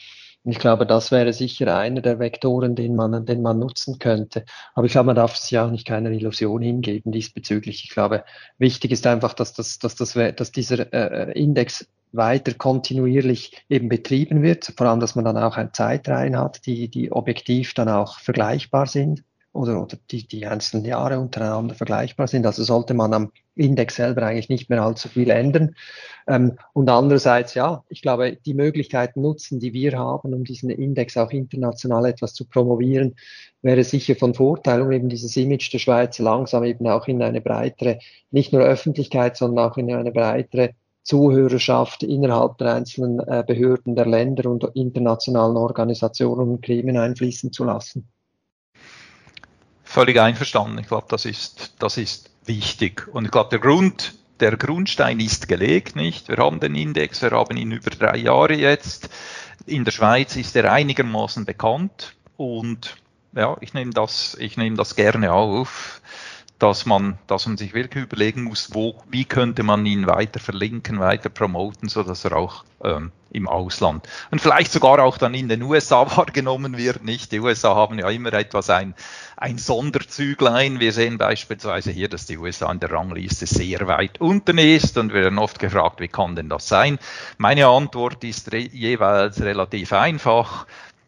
Ich 0.46 0.60
glaube, 0.60 0.86
das 0.86 1.12
wäre 1.12 1.32
sicher 1.32 1.78
einer 1.78 2.02
der 2.02 2.20
Vektoren, 2.20 2.76
den 2.76 2.96
man, 2.96 3.26
den 3.26 3.42
man 3.42 3.60
nutzen 3.60 3.98
könnte. 3.98 4.44
Aber 4.74 4.86
ich 4.86 4.92
glaube, 4.92 5.08
man 5.08 5.16
darf 5.16 5.36
es 5.36 5.50
ja 5.50 5.66
auch 5.66 5.72
nicht 5.72 5.88
keiner 5.88 6.12
Illusion 6.12 6.62
hingeben 6.62 7.14
diesbezüglich. 7.14 7.86
Ich 7.86 7.92
glaube, 7.92 8.26
wichtig 8.58 8.92
ist 8.92 9.08
einfach, 9.08 9.34
dass, 9.34 9.54
das, 9.54 9.80
dass, 9.80 9.96
das, 9.96 10.14
dass 10.14 10.52
dieser 10.52 10.92
äh, 10.94 11.32
Index 11.40 11.88
weiter 12.12 12.54
kontinuierlich 12.54 13.66
eben 13.70 13.88
betrieben 13.88 14.42
wird. 14.44 14.74
Vor 14.78 14.88
allem, 14.88 15.00
dass 15.00 15.16
man 15.16 15.26
dann 15.26 15.38
auch 15.38 15.56
ein 15.56 15.74
Zeitreihen 15.74 16.38
hat, 16.38 16.66
die, 16.66 16.90
die 16.90 17.12
objektiv 17.12 17.74
dann 17.74 17.88
auch 17.88 18.20
vergleichbar 18.20 18.86
sind. 18.86 19.24
Oder, 19.54 19.82
oder 19.82 19.98
die, 20.12 20.28
die 20.28 20.46
einzelnen 20.46 20.86
Jahre 20.86 21.20
untereinander 21.20 21.76
vergleichbar 21.76 22.28
sind. 22.28 22.46
Also 22.46 22.64
sollte 22.64 22.94
man 22.94 23.14
am 23.14 23.32
Index 23.56 23.96
selber 23.96 24.24
eigentlich 24.24 24.50
nicht 24.50 24.70
mehr 24.70 24.82
allzu 24.82 25.10
viel 25.10 25.30
ändern. 25.30 25.76
Ähm, 26.28 26.58
und 26.74 26.90
andererseits, 26.90 27.54
ja, 27.54 27.84
ich 27.88 28.02
glaube, 28.02 28.36
die 28.46 28.56
Möglichkeiten 28.56 29.22
nutzen, 29.22 29.60
die 29.60 29.74
wir 29.74 29.98
haben, 29.98 30.34
um 30.34 30.44
diesen 30.44 30.72
Index 30.72 31.18
auch 31.18 31.32
international 31.32 32.06
etwas 32.06 32.34
zu 32.34 32.46
promovieren, 32.46 33.16
wäre 33.62 33.84
sicher 33.84 34.16
von 34.16 34.34
Vorteil, 34.34 34.82
um 34.82 34.92
eben 34.92 35.08
dieses 35.08 35.38
Image 35.38 35.72
der 35.72 35.80
Schweiz 35.80 36.18
langsam 36.18 36.64
eben 36.64 36.88
auch 36.88 37.08
in 37.08 37.22
eine 37.22 37.42
breitere, 37.42 38.00
nicht 38.32 38.54
nur 38.54 38.64
Öffentlichkeit, 38.64 39.38
sondern 39.38 39.70
auch 39.70 39.78
in 39.78 39.94
eine 39.94 40.12
breitere 40.12 40.72
Zuhörerschaft 41.04 42.02
innerhalb 42.02 42.58
der 42.58 42.74
einzelnen 42.74 43.20
äh, 43.20 43.44
Behörden 43.46 43.96
der 43.96 44.08
Länder 44.08 44.50
und 44.50 44.64
internationalen 44.74 45.58
Organisationen 45.58 46.50
und 46.50 46.62
Gremien 46.62 46.98
einfließen 46.98 47.52
zu 47.52 47.66
lassen. 47.66 48.08
Völlig 49.94 50.20
einverstanden. 50.20 50.80
Ich 50.80 50.88
glaube, 50.88 51.06
das 51.08 51.24
ist, 51.26 51.76
das 51.78 51.98
ist 51.98 52.32
wichtig. 52.46 53.08
Und 53.14 53.26
ich 53.26 53.32
glaube, 53.32 53.52
der 53.52 53.60
Grund, 53.60 54.16
der 54.40 54.58
Grundstein 54.58 55.20
ist 55.20 55.48
gelegt, 55.48 55.96
nicht? 55.96 56.30
Wir 56.30 56.38
haben 56.38 56.60
den 56.60 56.74
Index, 56.74 57.22
wir 57.22 57.30
haben 57.30 57.56
ihn 57.58 57.72
über 57.72 57.92
drei 57.92 58.18
Jahre 58.18 58.56
jetzt. 58.56 59.10
In 59.68 59.86
der 59.86 59.92
Schweiz 59.92 60.36
ist 60.36 60.56
er 60.56 60.72
einigermaßen 60.72 61.46
bekannt 61.46 62.16
und 62.38 62.98
ja, 63.36 63.56
ich 63.62 63.76
nehme 63.76 63.92
das, 63.92 64.36
ich 64.40 64.58
nehme 64.58 64.78
das 64.78 64.96
gerne 64.96 65.32
auf 65.32 66.02
dass 66.64 66.86
man, 66.86 67.18
dass 67.28 67.46
man 67.46 67.58
sich 67.58 67.74
wirklich 67.74 68.06
überlegen 68.06 68.44
muss, 68.44 68.70
wo, 68.72 68.96
wie 69.10 69.26
könnte 69.26 69.64
man 69.64 69.86
ihn 69.86 70.08
weiter 70.08 70.40
verlinken, 70.40 70.98
weiter 71.02 71.28
promoten, 71.28 71.90
so 71.90 72.04
dass 72.04 72.24
er 72.24 72.38
auch 72.38 72.64
ähm, 72.82 73.12
im 73.34 73.50
Ausland 73.50 74.08
und 74.32 74.40
vielleicht 74.40 74.72
sogar 74.72 75.00
auch 75.00 75.18
dann 75.18 75.34
in 75.34 75.50
den 75.50 75.62
USA 75.62 76.10
wahrgenommen 76.18 76.78
wird. 76.78 77.04
Nicht? 77.04 77.34
Die 77.34 77.42
USA 77.42 77.76
haben 77.76 78.00
ja 78.00 78.10
immer 78.10 78.32
etwas 78.32 78.70
ein, 78.70 78.96
ein 79.36 79.58
Sonderzüglein. 79.58 80.80
Wir 80.80 80.94
sehen 80.94 81.18
beispielsweise 81.18 81.92
hier, 81.92 82.08
dass 82.08 82.28
die 82.28 82.38
USA 82.38 82.72
in 82.72 82.80
der 82.80 82.92
Rangliste 82.92 83.46
sehr 83.46 83.86
weit 83.88 84.22
unten 84.22 84.58
ist 84.58 84.98
und 84.98 85.14
wir 85.14 85.24
werden 85.24 85.40
oft 85.40 85.60
gefragt, 85.60 86.00
wie 86.00 86.08
kann 86.08 86.38
denn 86.38 86.48
das 86.48 86.70
sein? 86.70 86.98
Meine 87.38 87.68
Antwort 87.68 88.24
ist 88.24 88.54
re 88.54 88.60
jeweils 88.60 89.42
relativ 89.42 89.92
einfach 89.92 90.66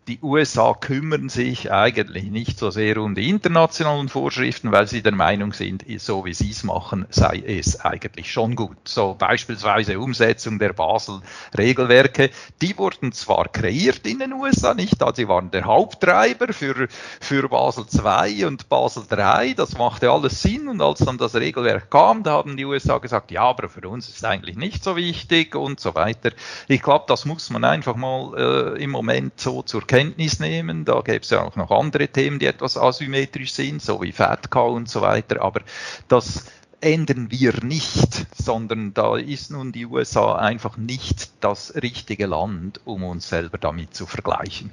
die 0.07 0.19
USA 0.21 0.73
kümmern 0.73 1.29
sich 1.29 1.71
eigentlich 1.71 2.25
nicht 2.25 2.59
so 2.59 2.69
sehr 2.69 2.97
um 2.97 3.15
die 3.15 3.27
internationalen 3.27 4.07
Vorschriften, 4.07 4.71
weil 4.71 4.87
sie 4.87 5.01
der 5.01 5.15
Meinung 5.15 5.51
sind, 5.51 5.83
so 5.97 6.25
wie 6.25 6.33
sie 6.35 6.51
es 6.51 6.63
machen, 6.63 7.07
sei 7.09 7.43
es 7.45 7.79
eigentlich 7.79 8.31
schon 8.31 8.55
gut. 8.55 8.77
So 8.85 9.15
beispielsweise 9.17 9.99
Umsetzung 9.99 10.59
der 10.59 10.73
Basel-Regelwerke, 10.73 12.29
die 12.61 12.77
wurden 12.77 13.13
zwar 13.13 13.47
kreiert 13.47 14.05
in 14.05 14.19
den 14.19 14.33
USA, 14.33 14.75
nicht, 14.75 15.01
also 15.01 15.15
sie 15.15 15.27
waren 15.27 15.49
der 15.49 15.65
Haupttreiber 15.65 16.53
für, 16.53 16.87
für 17.19 17.49
Basel 17.49 17.85
II 17.91 18.45
und 18.45 18.69
Basel 18.69 19.05
III, 19.11 19.55
das 19.55 19.75
machte 19.75 20.11
alles 20.11 20.39
Sinn 20.39 20.67
und 20.67 20.81
als 20.81 20.99
dann 20.99 21.17
das 21.17 21.33
Regelwerk 21.33 21.89
kam, 21.89 22.21
da 22.21 22.33
haben 22.33 22.57
die 22.57 22.65
USA 22.65 22.99
gesagt, 22.99 23.31
ja, 23.31 23.41
aber 23.41 23.69
für 23.69 23.89
uns 23.89 24.07
ist 24.09 24.23
eigentlich 24.23 24.55
nicht 24.55 24.83
so 24.83 24.95
wichtig 24.95 25.55
und 25.55 25.79
so 25.79 25.95
weiter. 25.95 26.29
Ich 26.67 26.83
glaube, 26.83 27.05
das 27.07 27.25
muss 27.25 27.49
man 27.49 27.63
einfach 27.63 27.95
mal 27.95 28.75
äh, 28.77 28.83
im 28.83 28.91
Moment 28.91 29.39
so 29.39 29.63
zur 29.63 29.81
Kenntnis 29.95 30.41
nehmen. 30.41 30.83
Da 30.83 30.99
gäbe 30.99 31.21
es 31.21 31.29
ja 31.29 31.41
auch 31.41 31.55
noch 31.55 31.71
andere 31.71 32.09
Themen, 32.09 32.37
die 32.37 32.47
etwas 32.47 32.77
asymmetrisch 32.77 33.53
sind, 33.53 33.81
so 33.81 34.01
wie 34.01 34.11
FATCA 34.11 34.59
und 34.59 34.89
so 34.89 34.99
weiter. 34.99 35.41
Aber 35.41 35.61
das 36.09 36.47
ändern 36.81 37.31
wir 37.31 37.63
nicht, 37.63 38.27
sondern 38.37 38.93
da 38.93 39.15
ist 39.15 39.51
nun 39.51 39.71
die 39.71 39.85
USA 39.85 40.35
einfach 40.35 40.75
nicht 40.75 41.31
das 41.39 41.75
richtige 41.75 42.25
Land, 42.25 42.81
um 42.83 43.05
uns 43.05 43.29
selber 43.29 43.57
damit 43.57 43.95
zu 43.95 44.05
vergleichen. 44.05 44.69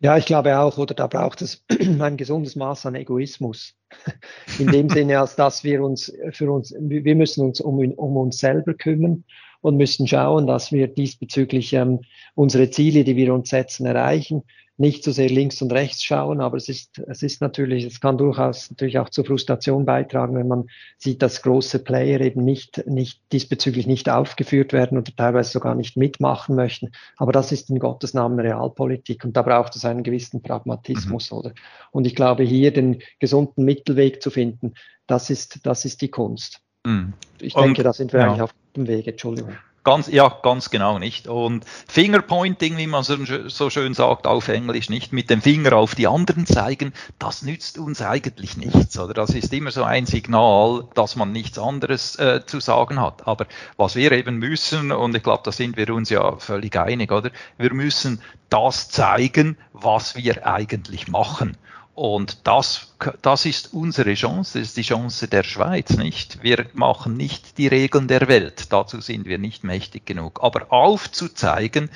Ja, 0.00 0.16
ich 0.16 0.26
glaube 0.26 0.58
auch, 0.58 0.78
oder 0.78 0.94
da 0.94 1.06
braucht 1.06 1.42
es 1.42 1.64
ein 2.00 2.16
gesundes 2.16 2.56
Maß 2.56 2.86
an 2.86 2.94
Egoismus. 2.94 3.74
In 4.58 4.68
dem 4.68 4.88
Sinne, 4.88 5.20
als 5.20 5.36
dass 5.36 5.64
wir 5.64 5.82
uns 5.82 6.12
für 6.32 6.50
uns, 6.50 6.74
wir 6.78 7.14
müssen 7.14 7.44
uns 7.44 7.60
um, 7.60 7.78
um 7.78 8.16
uns 8.16 8.38
selber 8.38 8.74
kümmern 8.74 9.24
und 9.60 9.76
müssen 9.76 10.06
schauen, 10.06 10.46
dass 10.46 10.72
wir 10.72 10.88
diesbezüglich 10.88 11.72
ähm, 11.72 12.00
unsere 12.34 12.70
Ziele, 12.70 13.04
die 13.04 13.16
wir 13.16 13.32
uns 13.32 13.50
setzen, 13.50 13.86
erreichen. 13.86 14.42
Nicht 14.76 15.04
so 15.04 15.12
sehr 15.12 15.28
links 15.28 15.62
und 15.62 15.72
rechts 15.72 16.02
schauen, 16.02 16.40
aber 16.40 16.56
es 16.56 16.68
ist, 16.68 16.98
es 16.98 17.22
ist 17.22 17.40
natürlich, 17.40 17.84
es 17.84 18.00
kann 18.00 18.18
durchaus 18.18 18.70
natürlich 18.70 18.98
auch 18.98 19.08
zur 19.08 19.24
Frustration 19.24 19.84
beitragen, 19.84 20.34
wenn 20.34 20.48
man 20.48 20.64
sieht, 20.98 21.22
dass 21.22 21.42
große 21.42 21.78
Player 21.78 22.20
eben 22.20 22.44
nicht, 22.44 22.84
nicht 22.86 23.20
diesbezüglich 23.30 23.86
nicht 23.86 24.08
aufgeführt 24.08 24.72
werden 24.72 24.98
oder 24.98 25.12
teilweise 25.16 25.52
sogar 25.52 25.76
nicht 25.76 25.96
mitmachen 25.96 26.56
möchten. 26.56 26.90
Aber 27.16 27.30
das 27.30 27.52
ist 27.52 27.70
in 27.70 27.78
Gottes 27.78 28.14
Namen 28.14 28.40
Realpolitik 28.40 29.24
und 29.24 29.36
da 29.36 29.42
braucht 29.42 29.76
es 29.76 29.84
einen 29.84 30.02
gewissen 30.02 30.42
Pragmatismus, 30.42 31.30
mhm. 31.30 31.38
oder? 31.38 31.52
Und 31.92 32.06
ich 32.06 32.16
glaube, 32.16 32.42
hier 32.42 32.72
den 32.72 33.00
gesunden 33.20 33.64
Mittelweg 33.64 34.20
zu 34.20 34.30
finden, 34.30 34.74
das 35.06 35.30
ist, 35.30 35.64
das 35.66 35.84
ist 35.84 36.02
die 36.02 36.10
Kunst. 36.10 36.60
Mhm. 36.84 37.12
Ich 37.40 37.54
denke, 37.54 37.82
da 37.84 37.92
sind 37.92 38.12
wir 38.12 38.20
ja. 38.20 38.26
eigentlich 38.26 38.42
auf 38.42 38.54
dem 38.74 38.88
Weg, 38.88 39.06
Entschuldigung. 39.06 39.54
Ganz, 39.84 40.08
ja, 40.08 40.38
ganz 40.42 40.70
genau 40.70 40.98
nicht. 40.98 41.28
Und 41.28 41.66
Fingerpointing, 41.88 42.78
wie 42.78 42.86
man 42.86 43.04
so, 43.04 43.68
schön 43.68 43.92
sagt 43.92 44.26
auf 44.26 44.48
Englisch, 44.48 44.88
nicht 44.88 45.12
mit 45.12 45.28
dem 45.28 45.42
Finger 45.42 45.74
auf 45.74 45.94
die 45.94 46.06
anderen 46.06 46.46
zeigen, 46.46 46.94
das 47.18 47.42
nützt 47.42 47.76
uns 47.76 48.00
eigentlich 48.00 48.56
nichts. 48.56 48.98
Oder 48.98 49.12
das 49.12 49.30
ist 49.30 49.52
immer 49.52 49.70
so 49.70 49.84
ein 49.84 50.06
Signal, 50.06 50.88
dass 50.94 51.16
man 51.16 51.32
nichts 51.32 51.58
anderes 51.58 52.18
äh, 52.18 52.40
zu 52.46 52.60
sagen 52.60 52.98
hat. 52.98 53.28
Aber 53.28 53.46
was 53.76 53.94
wir 53.94 54.10
eben 54.12 54.38
müssen, 54.38 54.90
und 54.90 55.14
ich 55.14 55.22
glaube, 55.22 55.42
da 55.44 55.52
sind 55.52 55.76
wir 55.76 55.90
uns 55.90 56.08
ja 56.08 56.38
völlig 56.38 56.74
einig, 56.78 57.12
oder? 57.12 57.30
Wir 57.58 57.74
müssen 57.74 58.22
das 58.48 58.88
zeigen, 58.88 59.58
was 59.74 60.16
wir 60.16 60.46
eigentlich 60.46 61.08
machen. 61.08 61.58
Und 61.94 62.48
das, 62.48 62.92
das 63.22 63.46
ist 63.46 63.72
unsere 63.72 64.14
Chance, 64.14 64.58
das 64.58 64.68
ist 64.68 64.76
die 64.76 64.82
Chance 64.82 65.28
der 65.28 65.44
Schweiz, 65.44 65.90
nicht? 65.90 66.42
Wir 66.42 66.66
machen 66.72 67.16
nicht 67.16 67.56
die 67.56 67.68
Regeln 67.68 68.08
der 68.08 68.26
Welt, 68.26 68.72
dazu 68.72 69.00
sind 69.00 69.26
wir 69.26 69.38
nicht 69.38 69.62
mächtig 69.62 70.04
genug. 70.04 70.40
Aber 70.42 70.72
aufzuzeigen, 70.72 71.90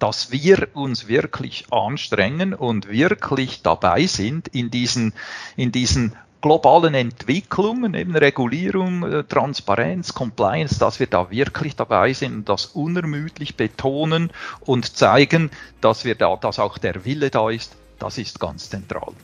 dass 0.00 0.32
wir 0.32 0.68
uns 0.74 1.06
wirklich 1.06 1.66
anstrengen 1.70 2.52
und 2.52 2.88
wirklich 2.88 3.62
dabei 3.62 4.06
sind 4.06 4.48
in 4.48 4.72
diesen, 4.72 5.12
in 5.54 5.70
diesen 5.70 6.16
globalen 6.40 6.94
Entwicklungen, 6.94 7.94
eben 7.94 8.16
Regulierung, 8.16 9.04
äh, 9.04 9.22
Transparenz, 9.24 10.14
Compliance, 10.14 10.80
dass 10.80 10.98
wir 10.98 11.06
da 11.06 11.30
wirklich 11.30 11.76
dabei 11.76 12.12
sind 12.12 12.34
und 12.34 12.48
das 12.48 12.66
unermüdlich 12.66 13.54
betonen 13.54 14.32
und 14.60 14.96
zeigen, 14.96 15.50
dass 15.80 16.04
wir 16.04 16.16
da, 16.16 16.34
dass 16.34 16.58
auch 16.58 16.76
der 16.76 17.04
Wille 17.04 17.30
da 17.30 17.50
ist, 17.50 17.76
das 18.00 18.18
ist 18.18 18.40
ganz 18.40 18.68
zentral. 18.68 19.14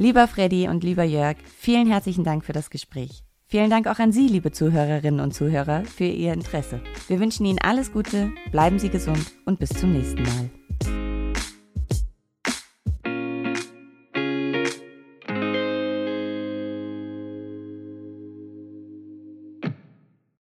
Lieber 0.00 0.26
Freddy 0.26 0.66
und 0.66 0.82
lieber 0.82 1.04
Jörg, 1.04 1.36
vielen 1.58 1.86
herzlichen 1.86 2.24
Dank 2.24 2.46
für 2.46 2.54
das 2.54 2.70
Gespräch. 2.70 3.22
Vielen 3.48 3.68
Dank 3.68 3.86
auch 3.86 3.98
an 3.98 4.12
Sie, 4.12 4.28
liebe 4.28 4.50
Zuhörerinnen 4.50 5.20
und 5.20 5.34
Zuhörer, 5.34 5.84
für 5.84 6.04
Ihr 6.04 6.32
Interesse. 6.32 6.80
Wir 7.08 7.20
wünschen 7.20 7.44
Ihnen 7.44 7.58
alles 7.58 7.92
Gute, 7.92 8.32
bleiben 8.50 8.78
Sie 8.78 8.88
gesund 8.88 9.34
und 9.44 9.58
bis 9.58 9.68
zum 9.68 9.92
nächsten 9.92 10.22
Mal. 10.22 10.59